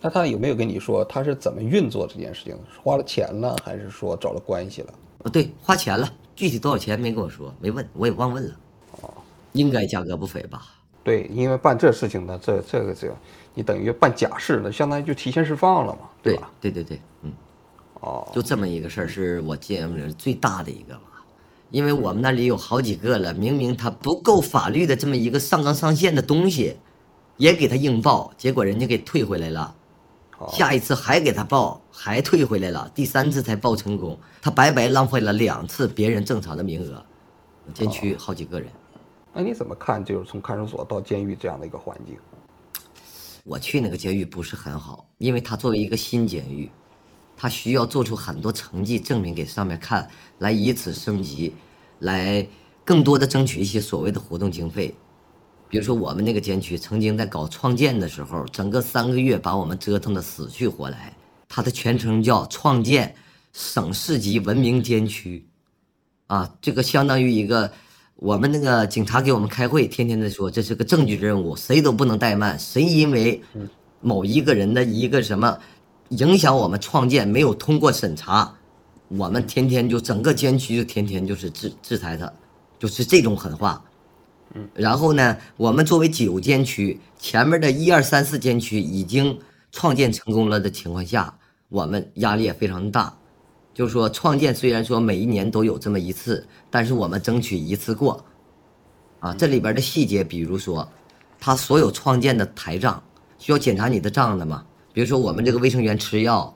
[0.00, 2.56] 那他有没有跟你说他是怎么运作这件事情？
[2.82, 4.94] 花了钱了，还是说找了关系了？
[5.24, 8.56] 啊，对，花钱了，具体多少钱没跟我说，没问，我也忘问了。
[9.02, 9.12] 哦，
[9.52, 10.62] 应该价格不菲吧？
[11.02, 13.16] 对，因为办这事情呢，这这个这个，
[13.54, 16.50] 你等于办假释了，相当于就提前释放了嘛，对吧？
[16.60, 17.32] 对对对，嗯，
[17.94, 21.02] 哦，就这么一个事儿，是我见过的最大的一个吧。
[21.70, 26.76] 因为我们那里有好几个了，明明他不够法律的这么一个上纲上线的东西，
[27.36, 29.74] 也给他硬报，结果人家给退回来了。
[30.48, 37.04] 下一次还给他报，还退回来了，第三次才报成功，他白白浪费了两次别人正常的名额。
[37.74, 38.68] 监区好几个人，
[39.32, 40.04] 那你怎么看？
[40.04, 42.16] 就是从看守所到监狱这样的一个环境？
[43.44, 46.70] 我去那个监狱不是很好，因为他作为一个新监狱，
[47.40, 50.06] 他需要做出很多成绩证明给上面看，
[50.40, 51.54] 来以此升级，
[52.00, 52.46] 来
[52.84, 54.94] 更多的争取一些所谓的活动经费。
[55.66, 61.16] 比如说我们那个监区曾经在搞创建的时候，整个三个月把我们折腾的死去活来。
[61.48, 63.14] 它的全称叫创建
[63.54, 65.46] 省市级文明监区，
[66.26, 67.72] 啊，这个相当于一个
[68.16, 73.42] 我们那个警察给我们开会，天天在说这是个政治任务，谁都不能怠慢，谁因为
[74.02, 75.58] 某一个人的一个什么
[76.10, 78.54] 影响我们创建没有通过审查，
[79.08, 82.32] 我们天天就整个监区就天天就是制制裁他，
[82.78, 83.82] 就是这种狠话。
[84.54, 89.38] 嗯然后呢，我们作为九监区，前面的一二三四监区已经
[89.70, 93.16] 创建成功了的情况下，我们压力也非常大。
[93.72, 98.24] 就是说，创建虽然说每一年都有这么一次，但是我们争取一次过。
[99.20, 100.88] 啊，这里边的细节，比如说，
[101.38, 103.00] 他所有创建的台账
[103.38, 104.64] 需要检查你的账的嘛？
[104.92, 106.54] 比如说我们这个卫生员吃药，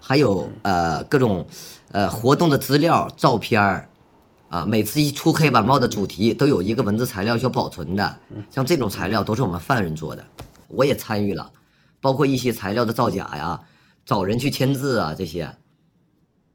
[0.00, 1.46] 还有呃各种
[1.92, 3.88] 呃活动的资料、照片儿，
[4.48, 8.18] 啊，每次一出黑板报的主题都有一个文字材料需要保存的，
[8.50, 10.24] 像这种材料都是我们犯人做的，
[10.68, 11.50] 我也参与了，
[12.00, 13.60] 包括一些材料的造假呀，
[14.04, 15.50] 找人去签字啊这些。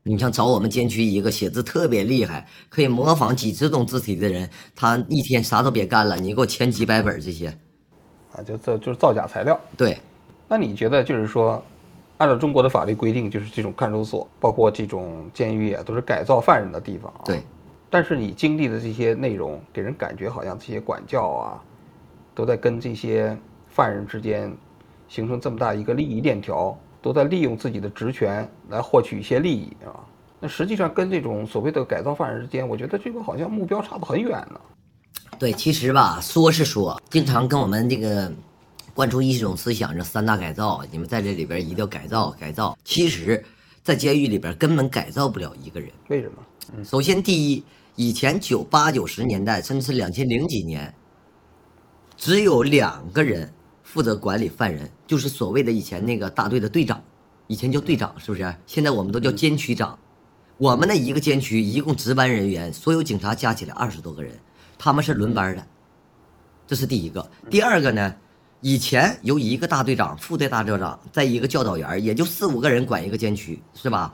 [0.06, 7.48] 你像找我们监区一个写字特别厉害，可以模仿几十种字体的人，他一天啥都别干了，你给我签几百本这些，
[8.34, 9.58] 啊，就这就是造假材料。
[9.78, 9.98] 对，
[10.48, 11.64] 那你觉得就是说，
[12.18, 17.22] 按照中国的法律规定，就是这种看守所，包括这种监狱啊，都是改造犯人的地方啊。
[17.26, 17.42] 对。
[17.90, 21.62] 但是你经历的这些内容，给人感觉好像这些管教啊，
[22.34, 24.52] 都在跟这些犯人之间
[25.08, 26.78] 形成这么大一个利益链条。
[27.04, 29.92] 都在利用自己的职权来获取一些利益啊，
[30.40, 34.62] 那实际上跟这种所谓的改造犯人之间，我觉得这个好像目标差得很远呢。
[35.38, 38.32] 对，其实吧，说是说，经常跟我们这个
[38.94, 42.78] 灌输一种思想，这三大改造，你们在这里边一定要改造改造。
[42.84, 43.44] 其实，
[43.84, 45.90] 在监狱里边根本改造不了一个人。
[46.10, 46.84] 为什么？
[46.84, 47.64] 首先，第一，
[47.96, 50.94] 以前九八九十年代，甚至是两千零几年，
[52.18, 53.52] 只有两个人。
[53.84, 57.04] 负责管理犯人，就是所谓的以前那个大队的队长，
[57.46, 58.56] 以前叫队长，是不是？
[58.66, 60.00] 现在我们都叫监区长。
[60.58, 64.40] 我们那一个监区一共值班人员，所有警察加起来二十多个人，
[64.80, 65.64] 他们是轮班的。
[66.66, 67.30] 这是第一个。
[67.52, 68.16] 第二个呢，
[68.66, 74.14] 以前由一个大队长、副队大队长，再一个教导员，也就四五个人管一个监区，是吧？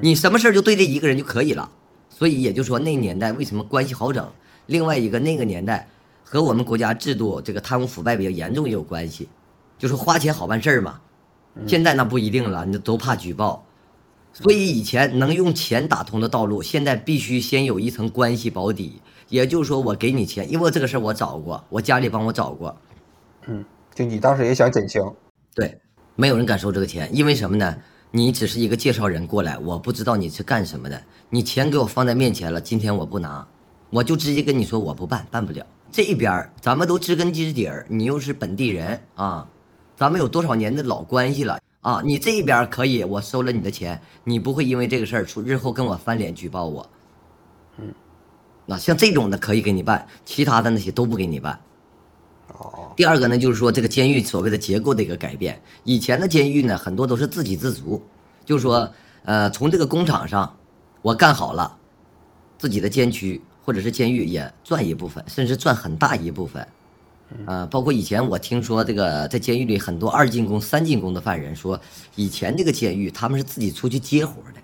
[0.00, 1.70] 你什么事就对这一个人就可以了。
[2.08, 4.26] 所以也就说，那年代为什么关系好整？
[4.64, 5.86] 另外一个那个年代。
[6.30, 9.30] 和我们国家制度这个贪污腐败比较严重也有关系，
[9.78, 11.00] 就是花钱好办事嘛。
[11.66, 13.64] 现在那不一定了，你都怕举报，
[14.34, 19.00] 所以以前能用钱打通的道路，现在必须先有一层关系保底。
[19.30, 22.76] 也就是说，我给你钱，因为这个事儿我找过，我家里帮我找过。
[23.46, 25.02] 嗯，就你当时也想减轻？
[25.54, 25.78] 对，
[26.16, 27.76] 没有人敢收这个钱，因为什么呢？
[28.10, 33.46] 你只是一个介绍人过来，我不知道你是干什么的，你钱给我放在面前了，今天我不拿，
[33.90, 35.64] 我就直接跟你说我不办，办不了。
[35.92, 39.46] 这边咱们都知根知底儿，你又是本地人啊，
[39.94, 42.00] 咱们有多少年的老关系了啊？
[42.02, 46.90] 你这边可以，我收了你的钱，你不会因为这个事儿出日后跟我翻脸举报我。
[47.76, 47.92] 嗯，
[48.64, 51.60] 那像这种的可以给你办，其他的那些都不给你办。
[52.96, 58.02] 第二个呢，就是说这个监狱所谓的结构的一个改变，以前的监狱呢很多都是自给自足，
[58.44, 58.92] 就是说
[59.24, 60.56] 呃从这个工厂上
[61.02, 61.76] 我干好了，
[62.58, 63.40] 自己的监区。
[63.64, 66.66] 或者是监狱也赚一部分，甚至赚很大一部分，
[67.44, 71.78] 啊，包括以前我听说这个在监狱里很多二进宫、三进宫的犯人说，
[72.14, 74.60] 以前这个监狱他们是自己出去接活的，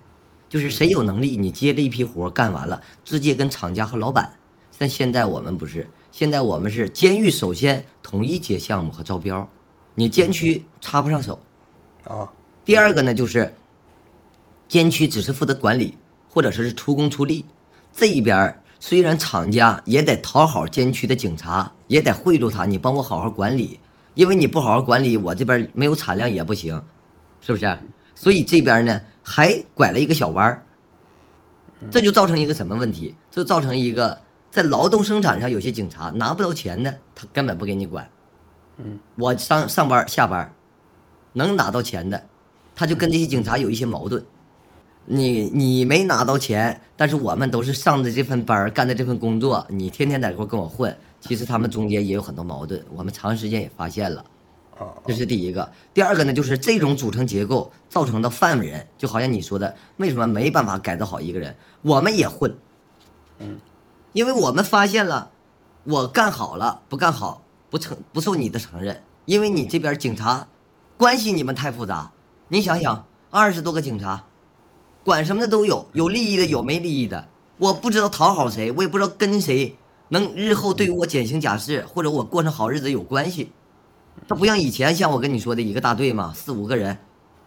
[0.49, 4.33] 就是谁有能力，你接这一批活干完了，直接跟厂家和老板。
[4.79, 9.49] 但现在我们不是，现在我们是监狱首先统一接项目和招标，
[9.95, 11.37] 你监区插不上手，
[12.05, 12.31] 啊。
[12.63, 13.53] 第二个呢就是
[14.69, 15.97] 监区只是负责管理，
[16.29, 17.43] 或者说是出工出力，
[17.91, 18.57] 这一边。
[18.79, 23.77] 虽然厂家也得讨好监区的警察，也得贿赂他，你帮我好好管理，
[24.13, 26.81] 因为你不好好管理，我这边没有产量也不行，
[27.41, 27.77] 是不是？
[28.15, 30.63] 所以这边呢还拐了一个小弯儿，
[31.91, 33.13] 这就造成一个什么问题？
[33.29, 34.17] 就造成一个
[34.55, 38.09] 在劳动生产上有些警察拿不到钱的，他根本不给你管。
[38.77, 40.49] 嗯，我上上班下班，
[41.33, 42.23] 能拿到钱的，
[42.73, 44.25] 他就跟这些警察有一些矛盾。
[45.03, 54.23] 你你没拿到钱，但是我们都是上的这份班干的这份工作，你天天在这块跟我混，其实他们中间也有很多矛盾，我们长时间也发现了，
[55.05, 55.69] 这是第一个。
[55.93, 61.53] 第二个呢，就是这种组成结构造成的犯人，就好像你说的，为什么没办法改造好一个人？
[61.81, 62.55] 我们也混，
[63.39, 63.59] 嗯，
[64.15, 65.29] 因为我们发现了，
[65.83, 70.47] 我干好了不干好不承不受你的承认，因为你这边警察
[70.95, 72.13] 关系你们太复杂，
[72.47, 74.23] 你想想二十多个警察。
[75.03, 79.75] 管什么的都有，有利益的有没利益的，我不知道讨好谁，我也不知道跟谁
[80.07, 83.51] 能日后对于我减刑假释或者我过上好日子有关系。
[84.29, 86.97] 他不像以前，像我跟你说的一个大队嘛，四五个人，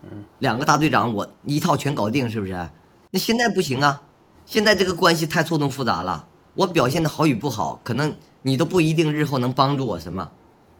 [0.02, 2.52] 嗯两个大队长我一套全搞定，是不是？
[3.10, 4.02] 那现在不行啊，
[4.44, 6.27] 现在这个关系太错综复杂了，
[6.58, 10.28] 我表现的好与不好，可能你都不一定日后能帮助我什么。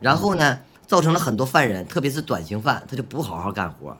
[0.00, 3.96] 然后呢，造成了很多犯人，特别是短刑犯，他就不好好干活。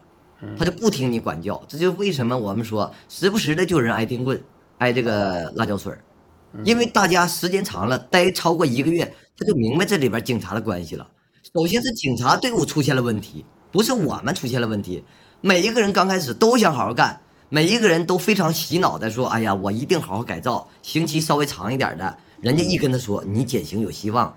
[0.59, 4.41] 他就不听你管教，这就为什么我们说时不时的就有人挨钉棍，
[4.79, 6.03] 挨这个辣椒水儿，
[6.65, 11.07] 因为大家时间长了，待超过一个月，他就明白这里边警察的关系了。
[11.55, 15.05] 首先是警察队伍出现了问题，不是我们出现了问题，
[15.41, 24.35] 每一个人刚开始都想好好干，每一个人都非常洗脑的说：“哎呀，我一定好好改造，刑期稍微长一点的。”人家一跟他说你减刑有希望，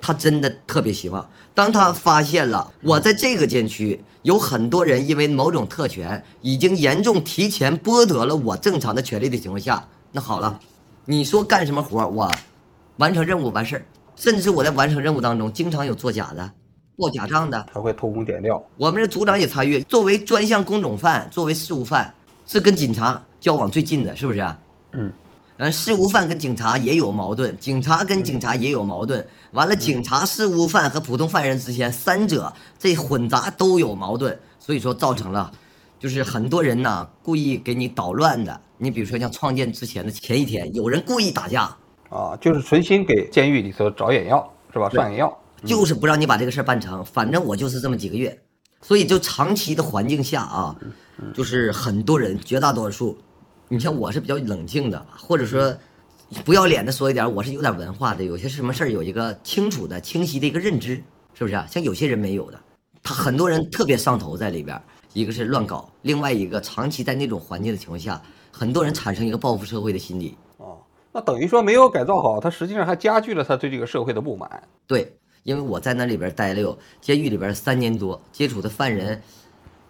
[0.00, 1.28] 他真的特别希望。
[1.54, 10.60] 当他发现了我在这个监区有很多人因为某种特权已经严重提前剥夺了我正常的权利的情况下，那好了，
[11.04, 12.30] 你说干什么活我
[12.98, 16.52] 完成任务完事儿，甚至我在完成任务当中经常有作假的、
[16.96, 18.62] 报假账的，他会偷工减料。
[18.76, 19.82] 我们这组长也参与。
[19.82, 22.14] 作为专项工种犯，作为事务犯，
[22.52, 24.58] 是跟警察交往最近的，是不是、啊？
[24.92, 25.10] 嗯，
[25.56, 29.26] 嗯，事务犯跟警察也有矛盾，警察跟警察也有矛盾。
[29.52, 35.50] 完了，警察、事务犯和普通犯人之间，三者这混杂都有矛盾，所以说造成了，
[35.98, 38.60] 就是很多人呢故意给你捣乱的。
[38.76, 41.74] 你比如说像创建之前的前一天，有人故意打架，
[42.10, 44.90] 啊，就是存心给监狱里头找眼药，是吧？
[44.90, 45.38] 上眼药。
[45.64, 48.38] 就是不让你把这个事儿办成，反正我就是这么几个月，
[48.82, 50.76] 所以就长期的环境下啊，
[51.34, 53.16] 就是很多人，绝大多数，
[53.68, 55.74] 你像我是比较冷静的，或者说
[56.44, 60.96] 不要脸的说一点，我是有点文化的，有些什么事儿有一个清楚的、清晰的一个认知，
[61.34, 61.66] 是不是啊？
[61.70, 62.60] 像有些人没有的，
[63.02, 64.80] 他很多人特别上头在里边，
[65.12, 70.78] 一个是乱搞，另外一个长期在那种环境的情况下，很多人产生一个报复社会的心理，哦，
[71.12, 74.62] 那等于说没有改造好，他实际上还加剧了他对这个社会的不满。
[74.86, 79.22] 对，因为我在那里边待了有监狱里边三年多，接触的犯人，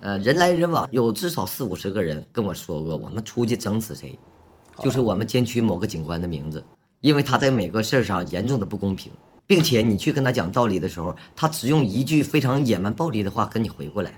[0.03, 4.19] 呃，人来人往，有至少四五十个人跟我说过，我们出去整死谁，
[4.81, 6.65] 就是我们监区某个警官的名字，
[7.01, 9.13] 因为他在每个事儿上严重的不公平，
[9.47, 14.13] 并且你去跟他讲道理的时候，他只用一句非常野蛮暴力的话跟你回过来，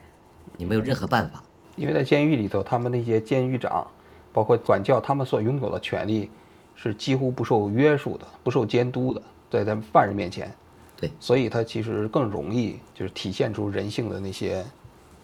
[0.57, 1.45] 你没有任何办法。
[1.77, 3.87] 因为在监狱里头，他们那些监狱长，
[4.33, 6.31] 包括管教，他们所拥有的权利
[6.75, 9.21] 是几乎不受约束的，不受监督的，
[9.51, 10.51] 在咱们犯人面前，
[10.97, 14.65] 对，所以他其实更容易就是体现出人性的那些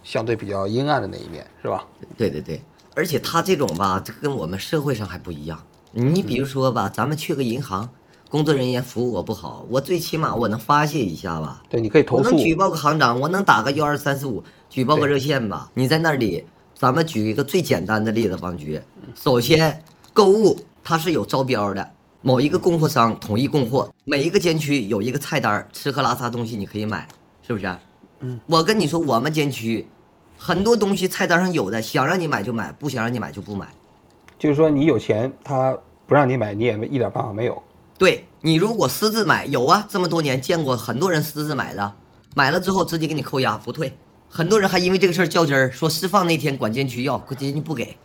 [0.02, 1.86] 相对比较阴暗的那一面，是吧？
[2.16, 2.60] 对对对，
[2.94, 5.62] 而且他这种吧，这跟我们社会上还不一样。
[5.92, 7.88] 你比如说吧，咱们去个银行，
[8.28, 11.62] 工作人员服务我不好，我最起码我能发泄一下吧。
[11.68, 12.40] 对，你可以投诉我能。
[12.40, 15.70] 举报个行长，我能打个幺二三四五，举报个热线吧。
[15.74, 18.80] 你在那里，咱们举一个最简单的例子，王局。
[19.14, 19.82] 首先，
[20.12, 21.90] 购物它是有招标的，
[22.22, 27.08] 某一个供货商统一供货，每一个监区有一个菜单，吃喝拉撒东西你可以买，
[27.46, 27.76] 是不是？
[28.20, 29.87] 嗯，我跟你说，我们监区
[30.37, 33.66] 很多东西菜单上有的，想让你买就买，不想让你买就不买。
[34.38, 37.62] 就是说你有钱，他不让你买，你也没一点办法没有。
[37.98, 41.94] 对你如果私自买，有啊，这么多年见过很多人私自买的，
[42.35, 43.96] 买了之后直接给你扣押不退，
[44.28, 47.96] 很多人还因为这个事儿较真儿，说释放那天管监区要，管监区不给。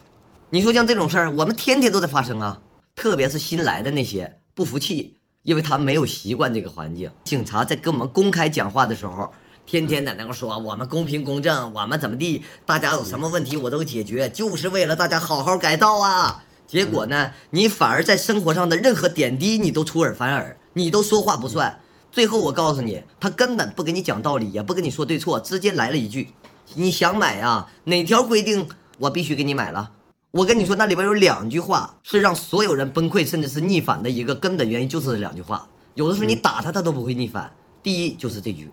[0.49, 2.61] 你说像这种事儿，我们天天都在发生啊，
[2.95, 7.09] 特别是新来的那些不服气，因为他们没有习惯这个环境。
[7.23, 9.31] 警察在跟我们公开讲话的时候，
[9.65, 16.43] 天天在那块说我们公平公正，我们怎么地，大家有什么问题我都解决，就是为了大家好好改造啊。
[16.67, 21.79] 结果呢，你反而在生活上的任何点滴你都出尔反尔，你都说话不算。
[22.11, 26.29] 最后我告诉你，他根本不跟你讲道理，也不跟你说对错，直接来了一句
[26.75, 27.71] ：“你想买啊？
[27.85, 28.67] 哪条规定
[28.99, 29.91] 我必须给你买了？”
[30.29, 35.67] 我跟你说，那里边有两句话是让所有人崩溃，甚至是逆反的一个根本原因，就是这两句话。
[35.95, 37.51] 有的时候你打他，他都不会逆反。
[37.81, 38.71] 第一就是这句，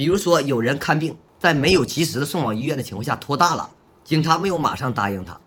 [0.00, 3.68] 比如说有人看病，在没有及时的送往医院的情况下拖大了，
[4.02, 5.38] 警察没有马上答应他，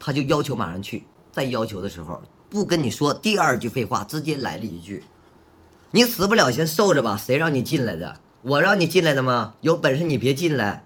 [0.00, 1.04] 他就要求马上去。
[1.30, 5.04] 在要求的时候，不跟你说第二句废话，直接来了一句
[5.92, 7.16] ：“你死不了，先受着吧。
[7.16, 8.16] 谁让你进来的？
[8.42, 9.54] 我让你进来的吗？
[9.60, 10.84] 有本事你别进来。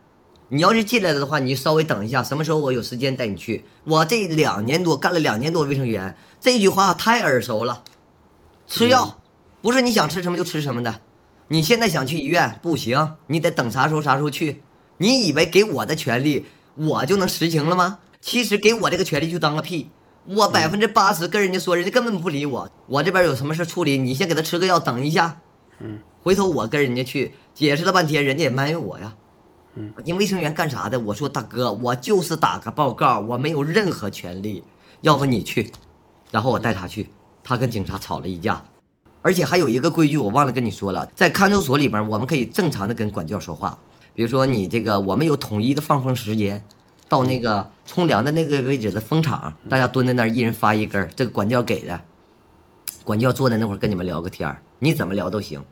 [0.50, 3.64] 你要是进来了的话，你稍微等一下，什么时候我有时间带你去。
[3.84, 7.84] 我这两年多干了两年多卫生员，这句话太耳熟了。
[8.66, 9.18] 吃药，
[9.62, 11.00] 不是你想吃什么就吃什么的。
[11.48, 14.62] 你现在想去医院不行，你得等啥时候啥时候去。
[14.96, 17.98] 你以为给我的权利，我就能实行了吗？
[18.20, 19.90] 其实给我这个权利就当个屁。
[20.26, 22.70] 我百分之八十跟人家说，人家根本不理我。
[22.86, 25.40] 我这边有什么事处理，你先给他吃个药，等一下。
[25.80, 29.14] 嗯，回头我跟人家去解释了半天，人家也埋怨我呀。
[29.74, 30.98] 嗯，你卫生员干啥的？
[30.98, 34.64] 我说大哥，我就是打个报告，我没有任何权利。
[35.02, 35.70] 要不你去，
[36.30, 37.10] 然后我带他去，
[37.42, 38.64] 他跟警察吵了一架。
[39.24, 43.78] 而且还有一个规矩，我忘了跟你说了，在看守所里边，我们可以正常的跟管教说话。
[44.12, 46.62] 比如说你这个，我们有统一的放风时间，
[47.08, 51.98] 到那个冲凉的那个位置的风场，大家蹲在那儿，一人发一根，这个管教给的。
[53.02, 55.64] 管教坐在那会儿跟你们聊个天儿，你怎么聊都行。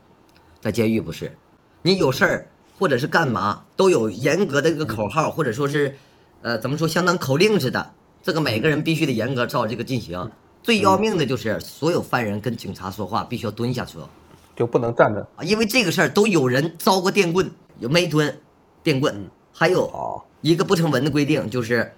[0.62, 1.36] 在监狱不是，
[1.82, 2.46] 你有事儿
[2.78, 5.94] 或者是干嘛，都有严格的一个口号，或者说是，
[6.40, 7.92] 呃，怎么说，相当口令似的。
[8.22, 10.30] 这个每个人必须得严格照这个进行。
[10.62, 14.08] 最要命的就是所有犯人跟警察说话必须要蹲下说，
[14.54, 15.26] 就不能站着。
[15.36, 17.50] 啊，因为这个事儿都有人遭过电棍，
[17.80, 18.40] 有没蹲，
[18.82, 21.92] 电棍，还有哦，一个不成文的规定，就是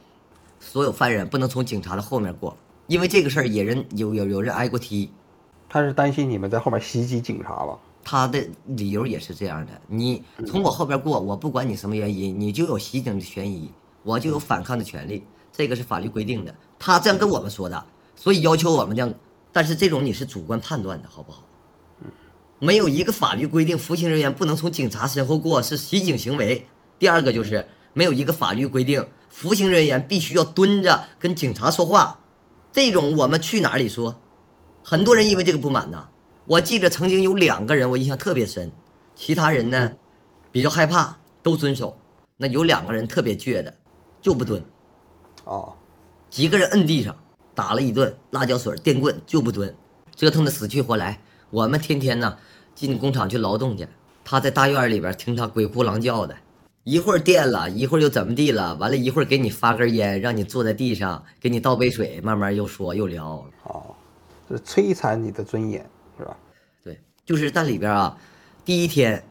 [0.58, 2.56] 所有犯人不能从警察的后面过，
[2.86, 5.10] 因为这个事儿也人有有有人挨过踢，
[5.68, 7.78] 他是担心你们在后面袭击警察吧？
[8.02, 13.70] 他的理由也是这样的：你从我后边过，我不管你什么原因，你就有袭警的嫌疑，
[14.02, 16.54] 我就有反抗的权利，这个是法律规定的。
[16.78, 17.82] 他这样跟我们说的，
[18.24, 19.14] 所以要求我们这样。
[19.52, 21.44] 但是这种你是主观判断的，好不好？
[22.58, 26.66] 没有一个法律规定服刑人员不能从警察身后过是袭警行为。
[26.98, 32.18] 第二个就是没有一个法律规定服刑人员必须要蹲着跟警察说话，
[32.72, 34.18] 这种我们去哪里说？
[34.82, 36.08] 很多人因为这个不满呐。
[36.46, 38.72] 我记得曾经有两个人我印象特别深，
[39.14, 39.92] 其他人呢
[40.50, 41.98] 比较害怕，都遵守。
[42.38, 43.76] 那有两个人特别倔的，
[44.22, 44.64] 就不蹲，
[45.44, 45.74] 哦，
[46.30, 47.14] 几个人摁地上
[47.55, 49.74] 打了一顿辣椒水、电棍就不蹲，
[50.14, 51.20] 折腾的死去活来。
[51.50, 52.36] 我们天天呢
[52.74, 53.86] 进工厂去劳动去，
[54.24, 56.34] 他在大院里边听他鬼哭狼叫的，
[56.82, 63.46] 一会儿电了，一会儿又怎么地了，完了一会儿给你发根烟，让你坐在地上，给你倒杯水，慢慢又说又聊。
[63.62, 63.94] 哦，
[64.48, 65.88] 这摧残你的尊严
[66.18, 66.36] 是吧？
[66.82, 68.18] 对，就是在里边啊，
[68.64, 69.22] 第一天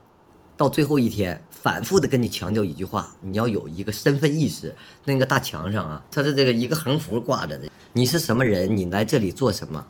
[0.56, 4.74] 到最后一天，反复的跟你强调一句话，你要有一个身份意识。
[5.04, 9.88] 那个大墙上啊，它是这个一个横幅挂着的，你是什么人，你来这里做什么？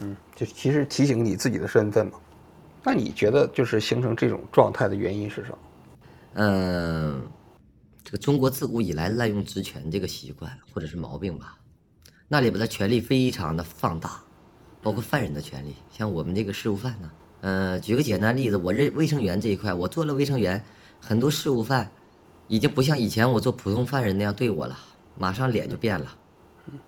[0.00, 2.18] 嗯，就其实提醒你自己的身份嘛。
[2.82, 5.58] 那你觉得就是形成这种状态的原因是什么？
[6.34, 7.22] 嗯，
[8.04, 11.58] 这个中国自古以来滥用职权这个习惯或者是毛病吧，
[12.28, 14.22] 那里边的权利非常的放大，
[14.82, 17.10] 包括犯人的权利，像我们这个事务犯呢，
[17.40, 20.64] 呃，举个简单例子，我这卫生员这一块，我做了卫生员，
[21.00, 21.90] 很多事务犯
[22.48, 24.76] 已经不像以前我做普通犯人那样对我了，
[25.16, 26.16] 马上脸就变了，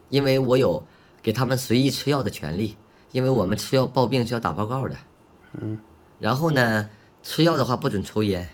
[0.08, 0.82] 因为我有
[1.22, 2.76] 给他们随意吃药的权利，
[3.12, 4.96] 因为我们吃药报病是要打报告的，
[5.60, 5.78] 嗯，
[6.18, 6.88] 然后呢，
[7.22, 8.48] 吃药的话不准抽烟。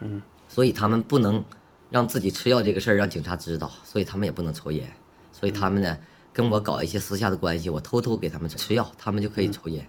[0.00, 1.42] 嗯，所以他们不能
[1.88, 4.86] 让自己吃药这个事儿让警察知道，所以他们也不能抽烟，
[5.32, 5.96] 所以他们呢
[6.34, 9.86] 跟我搞一些私下的关系，我偷偷给他们吃药，他们就可以抽烟。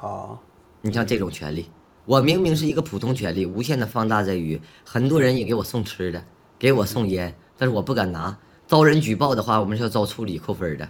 [0.00, 0.38] 啊，
[0.80, 1.68] 你像这种权利，
[2.06, 6.24] 我明明是一个普通权利，无限的放大在于很多人也给我送吃的，
[6.58, 8.36] 给我送烟，但是我不敢拿，
[8.66, 10.88] 遭人举报的话，我们是要遭处理扣分的，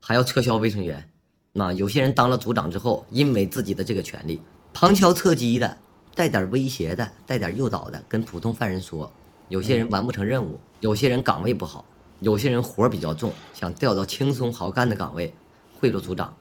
[0.00, 1.08] 还要撤销卫生员。
[1.52, 4.40] 那有些人当了组长之后，因为自己的这个权利，
[4.72, 5.78] 旁敲侧击的。
[6.12, 9.10] 带点威胁的，带点诱导的，跟普通犯人说，
[9.48, 11.84] 有些人完不成任务，有些人岗位不好，
[12.18, 15.32] 有些人活比较重，想调到轻松好干的岗位，
[15.78, 16.36] 贿赂组长，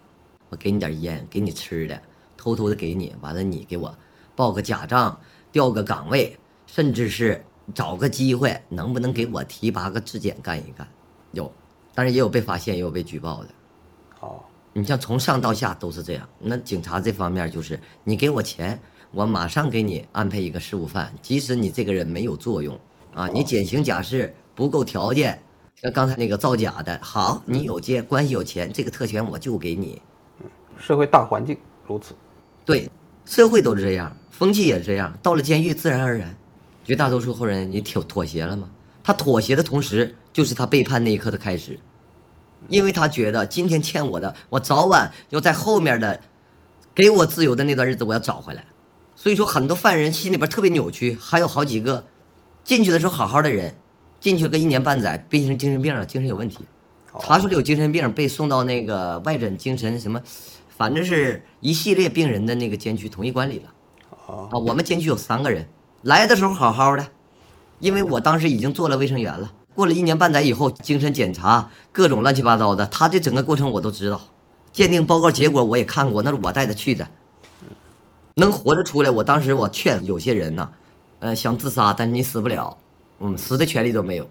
[0.49, 2.01] 我给你点烟，给你吃的，
[2.35, 3.97] 偷偷的给你，完了你给我
[4.35, 5.19] 报个假账，
[5.51, 7.43] 调个岗位，甚至是
[7.73, 10.87] 找个机会，能不能给我提拔个质检干一干？
[11.31, 11.51] 有，
[11.93, 13.49] 但是也有被发现，也有被举报的。
[14.19, 14.43] 哦，
[14.73, 18.79] 你像从上到下都是这样，那警察这方面就是你给我钱。
[19.11, 22.79] 我马上给你安排一个事务犯，即使你这个人没有作用，
[23.11, 25.41] 啊，你减刑假释不够条件，
[25.75, 29.99] 像刚才那个造假的，好，你有借关系有钱，这个特权我就给你。
[30.79, 31.55] 社会大环境
[31.85, 32.15] 如此，
[32.65, 32.89] 对，
[33.25, 35.13] 社会都是这样，风气也是这样。
[35.21, 36.35] 到了监狱，自然而然，
[36.83, 38.69] 绝大多数后人你妥妥协了吗？
[39.03, 41.79] 他妥协的同时，就是他背叛那一刻的开始，
[42.67, 46.19] 因为他觉得今天欠我的，我早晚要在后面的
[46.95, 48.65] 给我自由的那段日子，我要找回来。
[49.15, 52.05] 所以说，很多犯人心里边特别扭曲，还有好几个
[52.63, 53.75] 进去的时候好好的人，
[54.19, 56.59] 进去个一年半载，变成精神病了，精神有问题，
[57.19, 60.21] 查出来有精神病，被送到那个外诊精神什么，
[60.79, 63.73] 反正是一系列病人的那个监区统一管理了。
[64.27, 65.67] 啊，我们监区有三个人
[66.03, 67.05] 来的时候好好的，
[67.79, 69.51] 因为我当时已经做了卫生员了。
[69.75, 74.21] 过了一年半载以后，精神检查各种乱七八糟的，他这整个过程我都知道，
[74.71, 77.05] 鉴定报告结果我也看过，那是我带他去的。
[78.35, 80.69] 能活着出来，我当时我劝有些人呢，
[81.19, 82.77] 呃，想自杀，但是你死不了，
[83.19, 84.29] 嗯，死的权利都没有，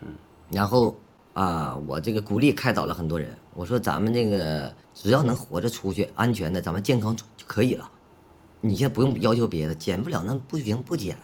[0.00, 0.08] 嗯，
[0.50, 0.96] 然后
[1.34, 7.90] 啊，我这个鼓励开导了很多人，我说咱们这个只要能活着出去，安全的，咱们健康就可以了，
[8.60, 11.16] 你现在不用要求别的，减不了那不行不减，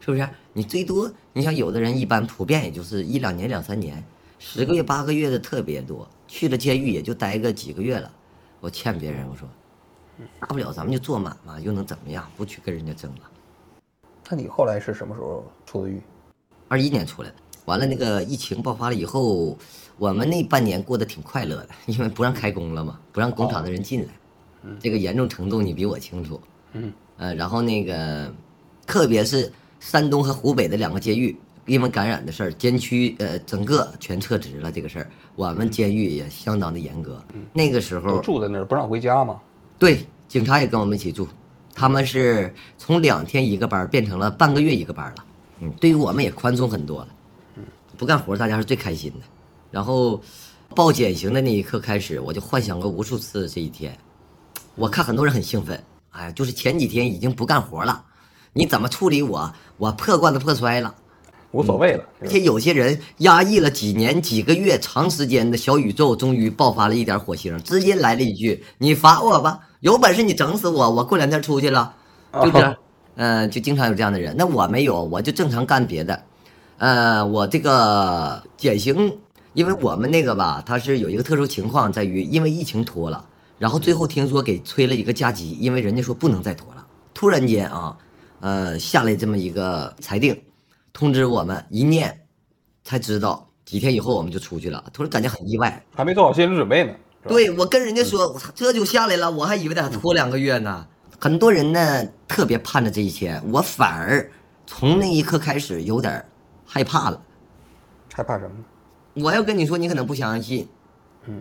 [0.00, 0.28] 是不是？
[0.52, 4.02] 你最多你像有的人一般普遍也就是一两年两三年，
[4.38, 8.10] 十个月八个月的特别多，去了监狱也就待个几个月了，
[8.60, 9.48] 我劝别人我说。
[10.38, 12.30] 大不了咱们就做满嘛，又能怎么样？
[12.36, 13.30] 不去跟人家争了。
[14.28, 16.00] 那你后来是什么时候出的狱？
[16.68, 17.34] 二一年出来的。
[17.64, 19.56] 完了，那个疫情爆发了以后，
[19.98, 24.08] 我们那半年过得挺快乐的，因为不让开工了嘛，不让工厂的人进来。
[24.80, 26.40] 这个严重程度你比我清楚。
[26.72, 26.92] 嗯。
[27.18, 28.32] 呃，然后那个，
[28.84, 31.36] 特别是山东和湖北的两个监狱，
[31.66, 34.72] 因为感染的事儿，监区呃整个全撤职了。
[34.72, 37.22] 这个事儿，我们监狱也相当的严格。
[37.52, 39.40] 那个时候住在那儿不让回家吗？
[39.78, 41.28] 对，警察也跟我们一起住，
[41.74, 45.24] 他们是从两天一个班变成了半个月一个班了。
[45.60, 47.08] 嗯，对于我们也宽松很多了。
[47.92, 49.18] 嗯，不干活大家是最开心的。
[49.70, 50.20] 然后
[50.74, 53.96] 报减刑的那一刻开始，我就幻想过无数次这一天。
[54.74, 58.04] 我看很多人很兴奋，哎，就是前几天已经不干活了，
[58.52, 59.52] 你怎么处理我？
[59.76, 60.94] 我破罐子破摔了。
[61.50, 62.04] 无所谓了。
[62.20, 71.94] 而且有些人压抑了几年、几个月、长时间的小宇宙，终于爆发了一点火星，直接来了一句：“你罚我吧，有本事你整死我，我过两天出去了。”
[72.42, 72.74] 就这样，
[73.16, 74.34] 嗯，就经常有这样的人。
[74.38, 76.22] 那我没有，我就正常干别的。
[76.78, 79.18] 呃，我这个减刑，
[79.54, 83.24] 因为我们那个吧，它是有一个特殊情况，在于因为疫情拖了，
[83.58, 86.86] 然后最后听说给催了一个加急，因为人家说不能再拖了。
[87.14, 87.96] 突然间啊，
[88.40, 90.36] 呃，下来这么一个裁定。
[90.92, 92.26] 通知我们一念，
[92.84, 94.84] 才知道几天以后我们就出去了。
[94.92, 96.92] 突然感觉很意外，还没做好心理准备呢。
[97.28, 100.86] 对我跟人家说，我操，这就下来了，我还以为得拖两个月呢。
[101.18, 104.28] 很多人呢特别盼着这一天，我反而
[104.66, 106.22] 从那一刻开始有点
[106.72, 107.20] 害怕了。
[108.14, 108.52] 害怕什么？
[109.22, 110.66] 我要跟你说，你可能不相信，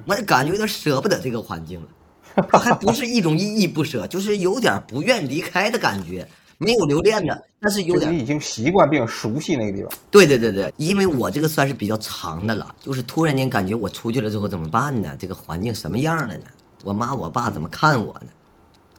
[0.06, 6.28] 我感觉有点舍不得这个环境了，还不是一种依依不舍， 就是有点不愿离开的感觉。
[6.58, 9.92] 没有留恋的，但是有点已经习惯并熟悉那个地方。
[10.12, 15.16] 对对对对，因为我这个算是比较长的了，就是突然间感觉我出去了之后怎么办呢？
[15.18, 16.44] 这个环境什么样了呢？
[16.84, 18.28] 我妈我爸怎么看我呢？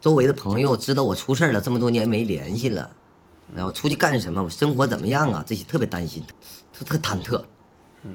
[0.01, 2.91] 周围的朋友知道我出事了，这么多年没联系了，
[3.55, 4.43] 然后出去干什么？
[4.43, 5.45] 我生活怎么样啊？
[5.47, 6.23] 这些特别担心，
[6.73, 7.43] 特特忐忑，
[8.03, 8.15] 嗯，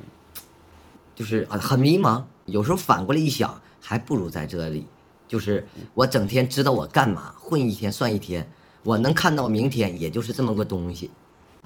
[1.15, 2.23] 就是很很迷茫。
[2.45, 4.87] 有时候反过来一想，还不如在这里，
[5.27, 8.49] 就是我整天知道我干嘛，混一天算一天。
[8.83, 11.11] 我能看到明天，也就是这么个东西，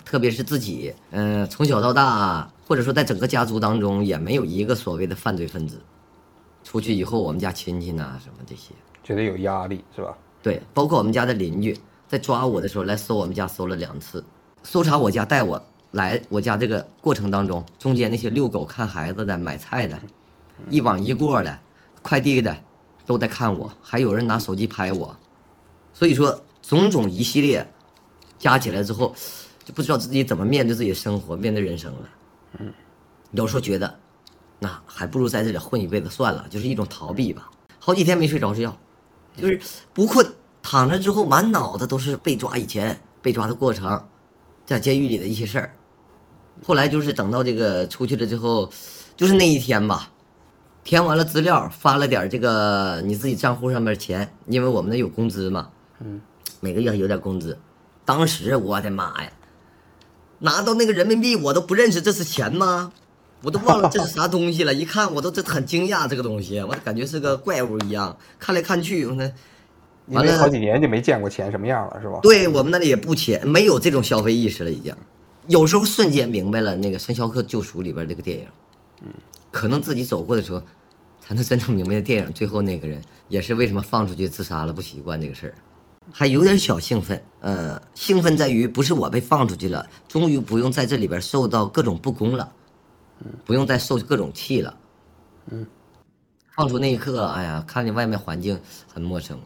[0.04, 5.80] 特别是自己，嗯，从小到大，或者说在整个家族当中，也没有一个所谓的犯罪分子。
[6.64, 10.18] 出去以后，我们家亲戚呢，什么这些，觉得有压力是吧？
[10.42, 11.78] 对，包括我们家的邻居，
[12.12, 14.22] 在抓我的时候来搜我们家，搜了两次，
[14.64, 19.98] 搜查我家，带我来我家这个过程当中，中间那些遛狗、看孩子的、买菜的，
[20.70, 21.58] 一往一过的，
[22.02, 22.54] 快递的，
[23.06, 25.16] 都在看我，还有人拿手机拍我，
[25.94, 26.44] 所以说。
[26.62, 27.68] 种种一系列
[28.38, 29.16] 加起来之后，
[29.66, 32.10] 就不知道自己怎么面对自己的生活，面对人生了。
[32.60, 32.72] 嗯，
[33.32, 34.00] 有时候觉得，
[34.60, 37.50] 那还不如在这里混一辈子算了，就是一种逃避吧。
[37.80, 38.78] 好几天没睡着觉，
[39.36, 39.60] 就是
[39.92, 40.24] 不困，
[40.62, 44.04] 躺着之后满脑子都是被抓以前被抓的过程，
[44.66, 45.74] 在监狱里的一些事儿。
[46.64, 48.72] 后来就是等到这个出去了之后，
[49.16, 50.12] 就是那一天吧，
[50.84, 55.70] 填完了资料，发了点这个你自己账户上面钱，因为我们那有工资嘛。
[56.00, 56.22] 嗯。
[56.64, 57.58] 每个月还有点工资，
[58.06, 59.32] 当时我的妈呀，
[60.38, 62.92] 拿到那个人民币我都不认识这是钱吗？
[63.42, 64.72] 我都忘了这是啥东西了。
[64.72, 69.34] 一看我都这很惊讶，这个东西我感觉是个怪物一样，看来看去我那，
[70.12, 72.20] 完了好几年就没见过钱什么样了，是吧？
[72.22, 74.96] 对我们那里也不钱，没有这种消费意识了，已经。
[75.48, 78.46] 有时候瞬间明白了那个《生肖克救赎》里边这个电影，
[79.02, 79.08] 嗯，
[79.50, 80.62] 可能自己走过的时候，
[81.20, 85.56] 才能真正明白电影最后那个人也是为什么放出去自杀了，不习惯这个事儿。
[86.12, 92.52] 还有点小兴奋，呃，兴奋在于不是我被放出去了，终于不用在这里边受到各种不公了，
[93.46, 94.78] 不用再受各种气了，
[95.50, 95.66] 嗯，
[96.56, 98.60] 放出那一刻，哎呀，看见外面环境
[98.92, 99.40] 很陌生。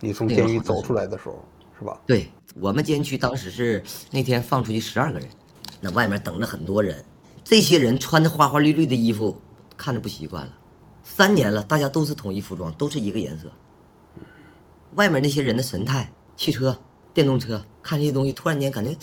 [0.00, 1.44] 你从监狱走出来的时候，
[1.78, 2.00] 是吧？
[2.06, 2.28] 对
[2.60, 5.28] 我们监区当时是那天放出去十二个人，
[5.80, 7.04] 那外面等着很多人，
[7.42, 9.36] 这些人穿着花花绿绿的衣服，
[9.76, 10.52] 看着不习惯了。
[11.02, 13.50] 三年了，大家都是统一服装，都是一个颜色。
[14.94, 16.78] 外面那些人的神态，汽车、
[17.12, 18.96] 电动车，看这些东西，突然间感觉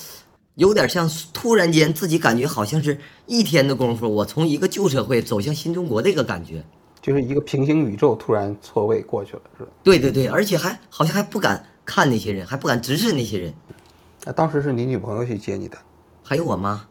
[0.55, 6.65] 有点像，突然间自己感觉好像是一天的功夫，我从一个旧社会走向新中国这个感觉，
[7.01, 9.71] 就是一个平行宇宙突然错位过去了，是吧？
[9.83, 13.53] 对对对，而且还好像还不敢看那些人，还不敢直视那些人。
[14.23, 15.77] 那当时是你女朋友去接你的，
[16.23, 16.85] 还有我妈。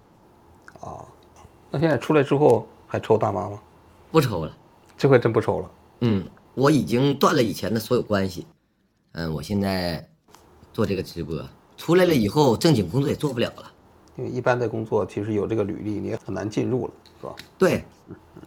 [0.80, 1.06] 哦，
[1.70, 3.60] 那现在出来之后还抽大麻吗？
[4.10, 4.56] 不抽了，
[4.98, 5.70] 这回真不抽了。
[6.00, 8.46] 嗯，我已经断了以前的所有关系。
[9.12, 10.08] 嗯，我现在
[10.72, 11.40] 做这个直播
[11.76, 13.70] 出来了以后，正经工作也做不了了，
[14.20, 16.92] 因为一般的工作其实有这个履历，你也很难进入了，
[17.22, 17.34] 是吧？
[17.56, 17.82] 对，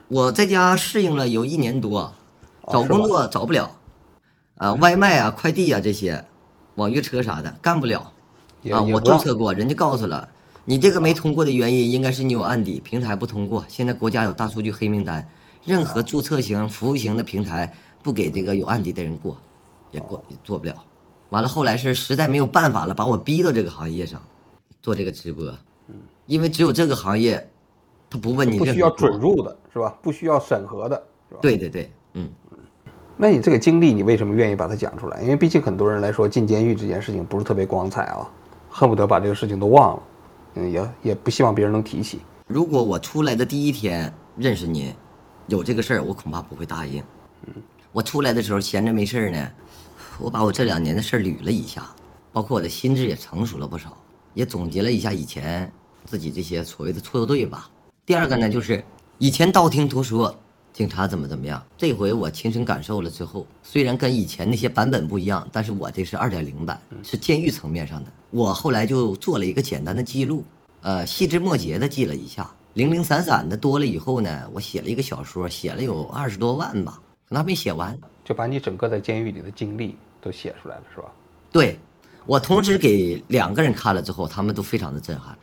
[0.07, 2.13] 我在家适应了有一年多，
[2.71, 3.71] 找工作找不了，
[4.57, 6.24] 啊，外卖啊、快递啊这些，
[6.76, 8.13] 网约车啥的干不了，
[8.71, 10.30] 啊，我注册过，人家告诉了，
[10.63, 13.65] 你这个没通过的原因应该是你有案底，平台不通过。
[13.67, 15.28] 现在国家有大数据黑名单，
[15.65, 19.36] 任何注册型、服务型的平台不给这个有案底的人过。
[19.89, 20.76] 也过也做不了，
[21.30, 24.19] 完了后来是实在没有办法了，把我逼到这个行业上，
[24.84, 25.45] 做这个直播，
[25.88, 27.49] 嗯，因为只有这个行业，
[28.09, 29.97] 他不问你不需要准入的是吧？
[30.01, 31.39] 不需要审核的是吧？
[31.41, 32.29] 对对对，嗯，
[33.15, 35.21] 那你这个经历，你为什么愿意把它讲出来？
[35.21, 38.29] 因为毕竟很多人来说进监狱这件事情不是特别光彩啊，
[38.69, 40.03] 恨不得把这个事情都忘了。
[40.55, 42.19] 嗯，也也不希望别人能提起。
[42.45, 44.93] 如果我出来的第一天认识您，
[45.47, 47.01] 有这个事儿，我恐怕不会答应。
[47.93, 49.51] 我出来的时候闲着没事儿呢，
[50.19, 51.89] 我把我这两年的事儿捋了一下，
[52.34, 53.95] 包括我的心智也成熟了不少，
[54.34, 55.71] 也总结了一下以前
[56.05, 57.69] 自己这些所谓的错对吧。
[58.05, 58.84] 第二个呢，就是
[59.17, 60.36] 以前道听途说
[60.73, 68.11] 警察怎么怎么样，这回我亲身感受了之后，虽然跟以前那些版本不一样，但是我这是二点零版，是监狱层面上的。
[68.31, 70.43] 我后来就做了一个简单的记录，
[70.81, 77.95] 呃，细枝末节的记了一下，零零散散的多了以后呢，我写了一个小说，写了有二十多万吧，可能还没写完。
[78.25, 81.11] 就把你整个在监狱里的经历都写出来了，是吧？
[81.51, 81.77] 对，
[82.26, 85.38] 我同时给两个人看了之后，他们都非常的震撼。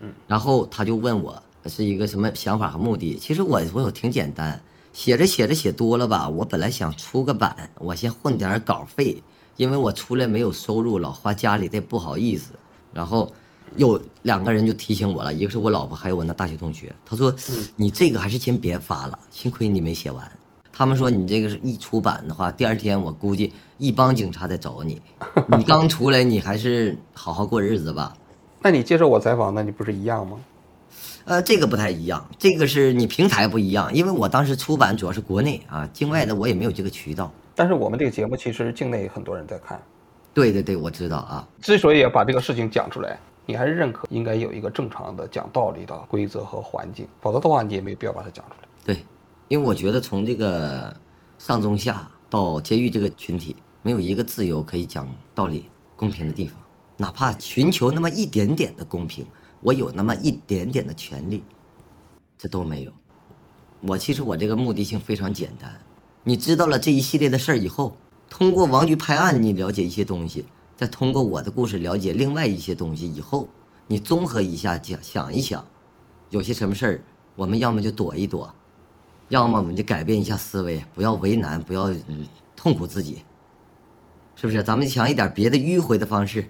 [0.00, 3.16] 嗯，然后他就问我是一个什么想法和目的。
[3.16, 4.60] 其实我我有挺简单，
[4.92, 9.22] 写着写着写多了吧，我本来想出个版，我先混点稿费，
[9.56, 12.52] 因为我出来没有收入，老花家里的不好意思。
[12.92, 13.32] 然后
[13.76, 16.94] 有两个人就提醒我了，一个是我老婆，还有我那大学同学。
[17.04, 17.34] 他说
[17.76, 20.30] ：“你这个还是先别发了，幸亏你没写完。”
[20.76, 25.00] 他们说你这个是一出版的话，第二天我估计一帮警察在找你。
[25.56, 28.12] 你刚出来，你还是好好过日子吧。
[28.60, 30.36] 那你接受我采访，那你不是一样吗？
[31.26, 37.30] 呃，这个不太一样，这个是你平台不一样，因为我当时出版主要是国内啊，境外的我也没有这个渠道。
[37.54, 39.80] 但是我们这个节目其实境内很多人在看。
[40.34, 41.48] 对对对，我知道啊。
[41.62, 43.16] 之所以要把这个事情讲出来，
[43.46, 48.68] 你还是认可应该有一个正常的讲道理的规则和环境，否则的话你也没必要把它讲出来。
[48.84, 49.04] 对。
[49.48, 50.94] 因为我觉得从这个
[51.38, 56.58] 上中下到监狱这个群体，没有一个自由可以讲道理、公平的地方。
[56.96, 59.26] 哪怕寻求那么一点点的公平，
[59.60, 61.42] 我有那么一点点的权利，
[62.38, 62.92] 这都没有。
[63.80, 65.78] 我其实我这个目的性非常简单。
[66.22, 67.96] 你知道了这一系列的事儿以后，
[68.30, 70.44] 通过王局拍案，你了解一些东西；
[70.76, 73.48] 再通过我的故事了解另外一些东西以后，
[73.86, 75.66] 你综合一下讲想一想，
[76.30, 77.04] 有些什么事儿，
[77.36, 78.54] 我们要么就躲一躲。
[79.34, 81.92] 要么我们就改变一下思维，不要为难，不要
[82.54, 83.24] 痛苦自己，
[84.36, 84.62] 是不是？
[84.62, 86.48] 咱们想一点别的迂回的方式，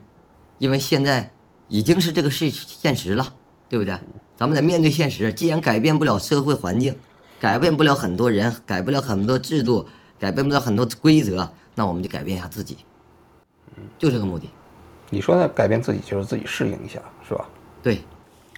[0.58, 1.30] 因为现在
[1.68, 3.26] 已经是这个事现实了，
[3.70, 3.98] 对不对？
[4.36, 5.32] 咱们得面对现实。
[5.32, 6.94] 既然改变不了社会环境，
[7.40, 12.76] 改变不了很多人，改不了很多制度，改变不了很多规则，那我们就改变一下自己，
[13.96, 14.50] 就这个目的。
[15.08, 17.48] 你说的改变自己就是自己适应一下，是吧？
[17.82, 18.02] 对。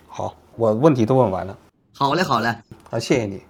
[0.09, 1.57] 好，我问题都问完了。
[1.95, 2.49] 好嘞，好嘞。
[2.91, 3.41] 啊，谢谢你。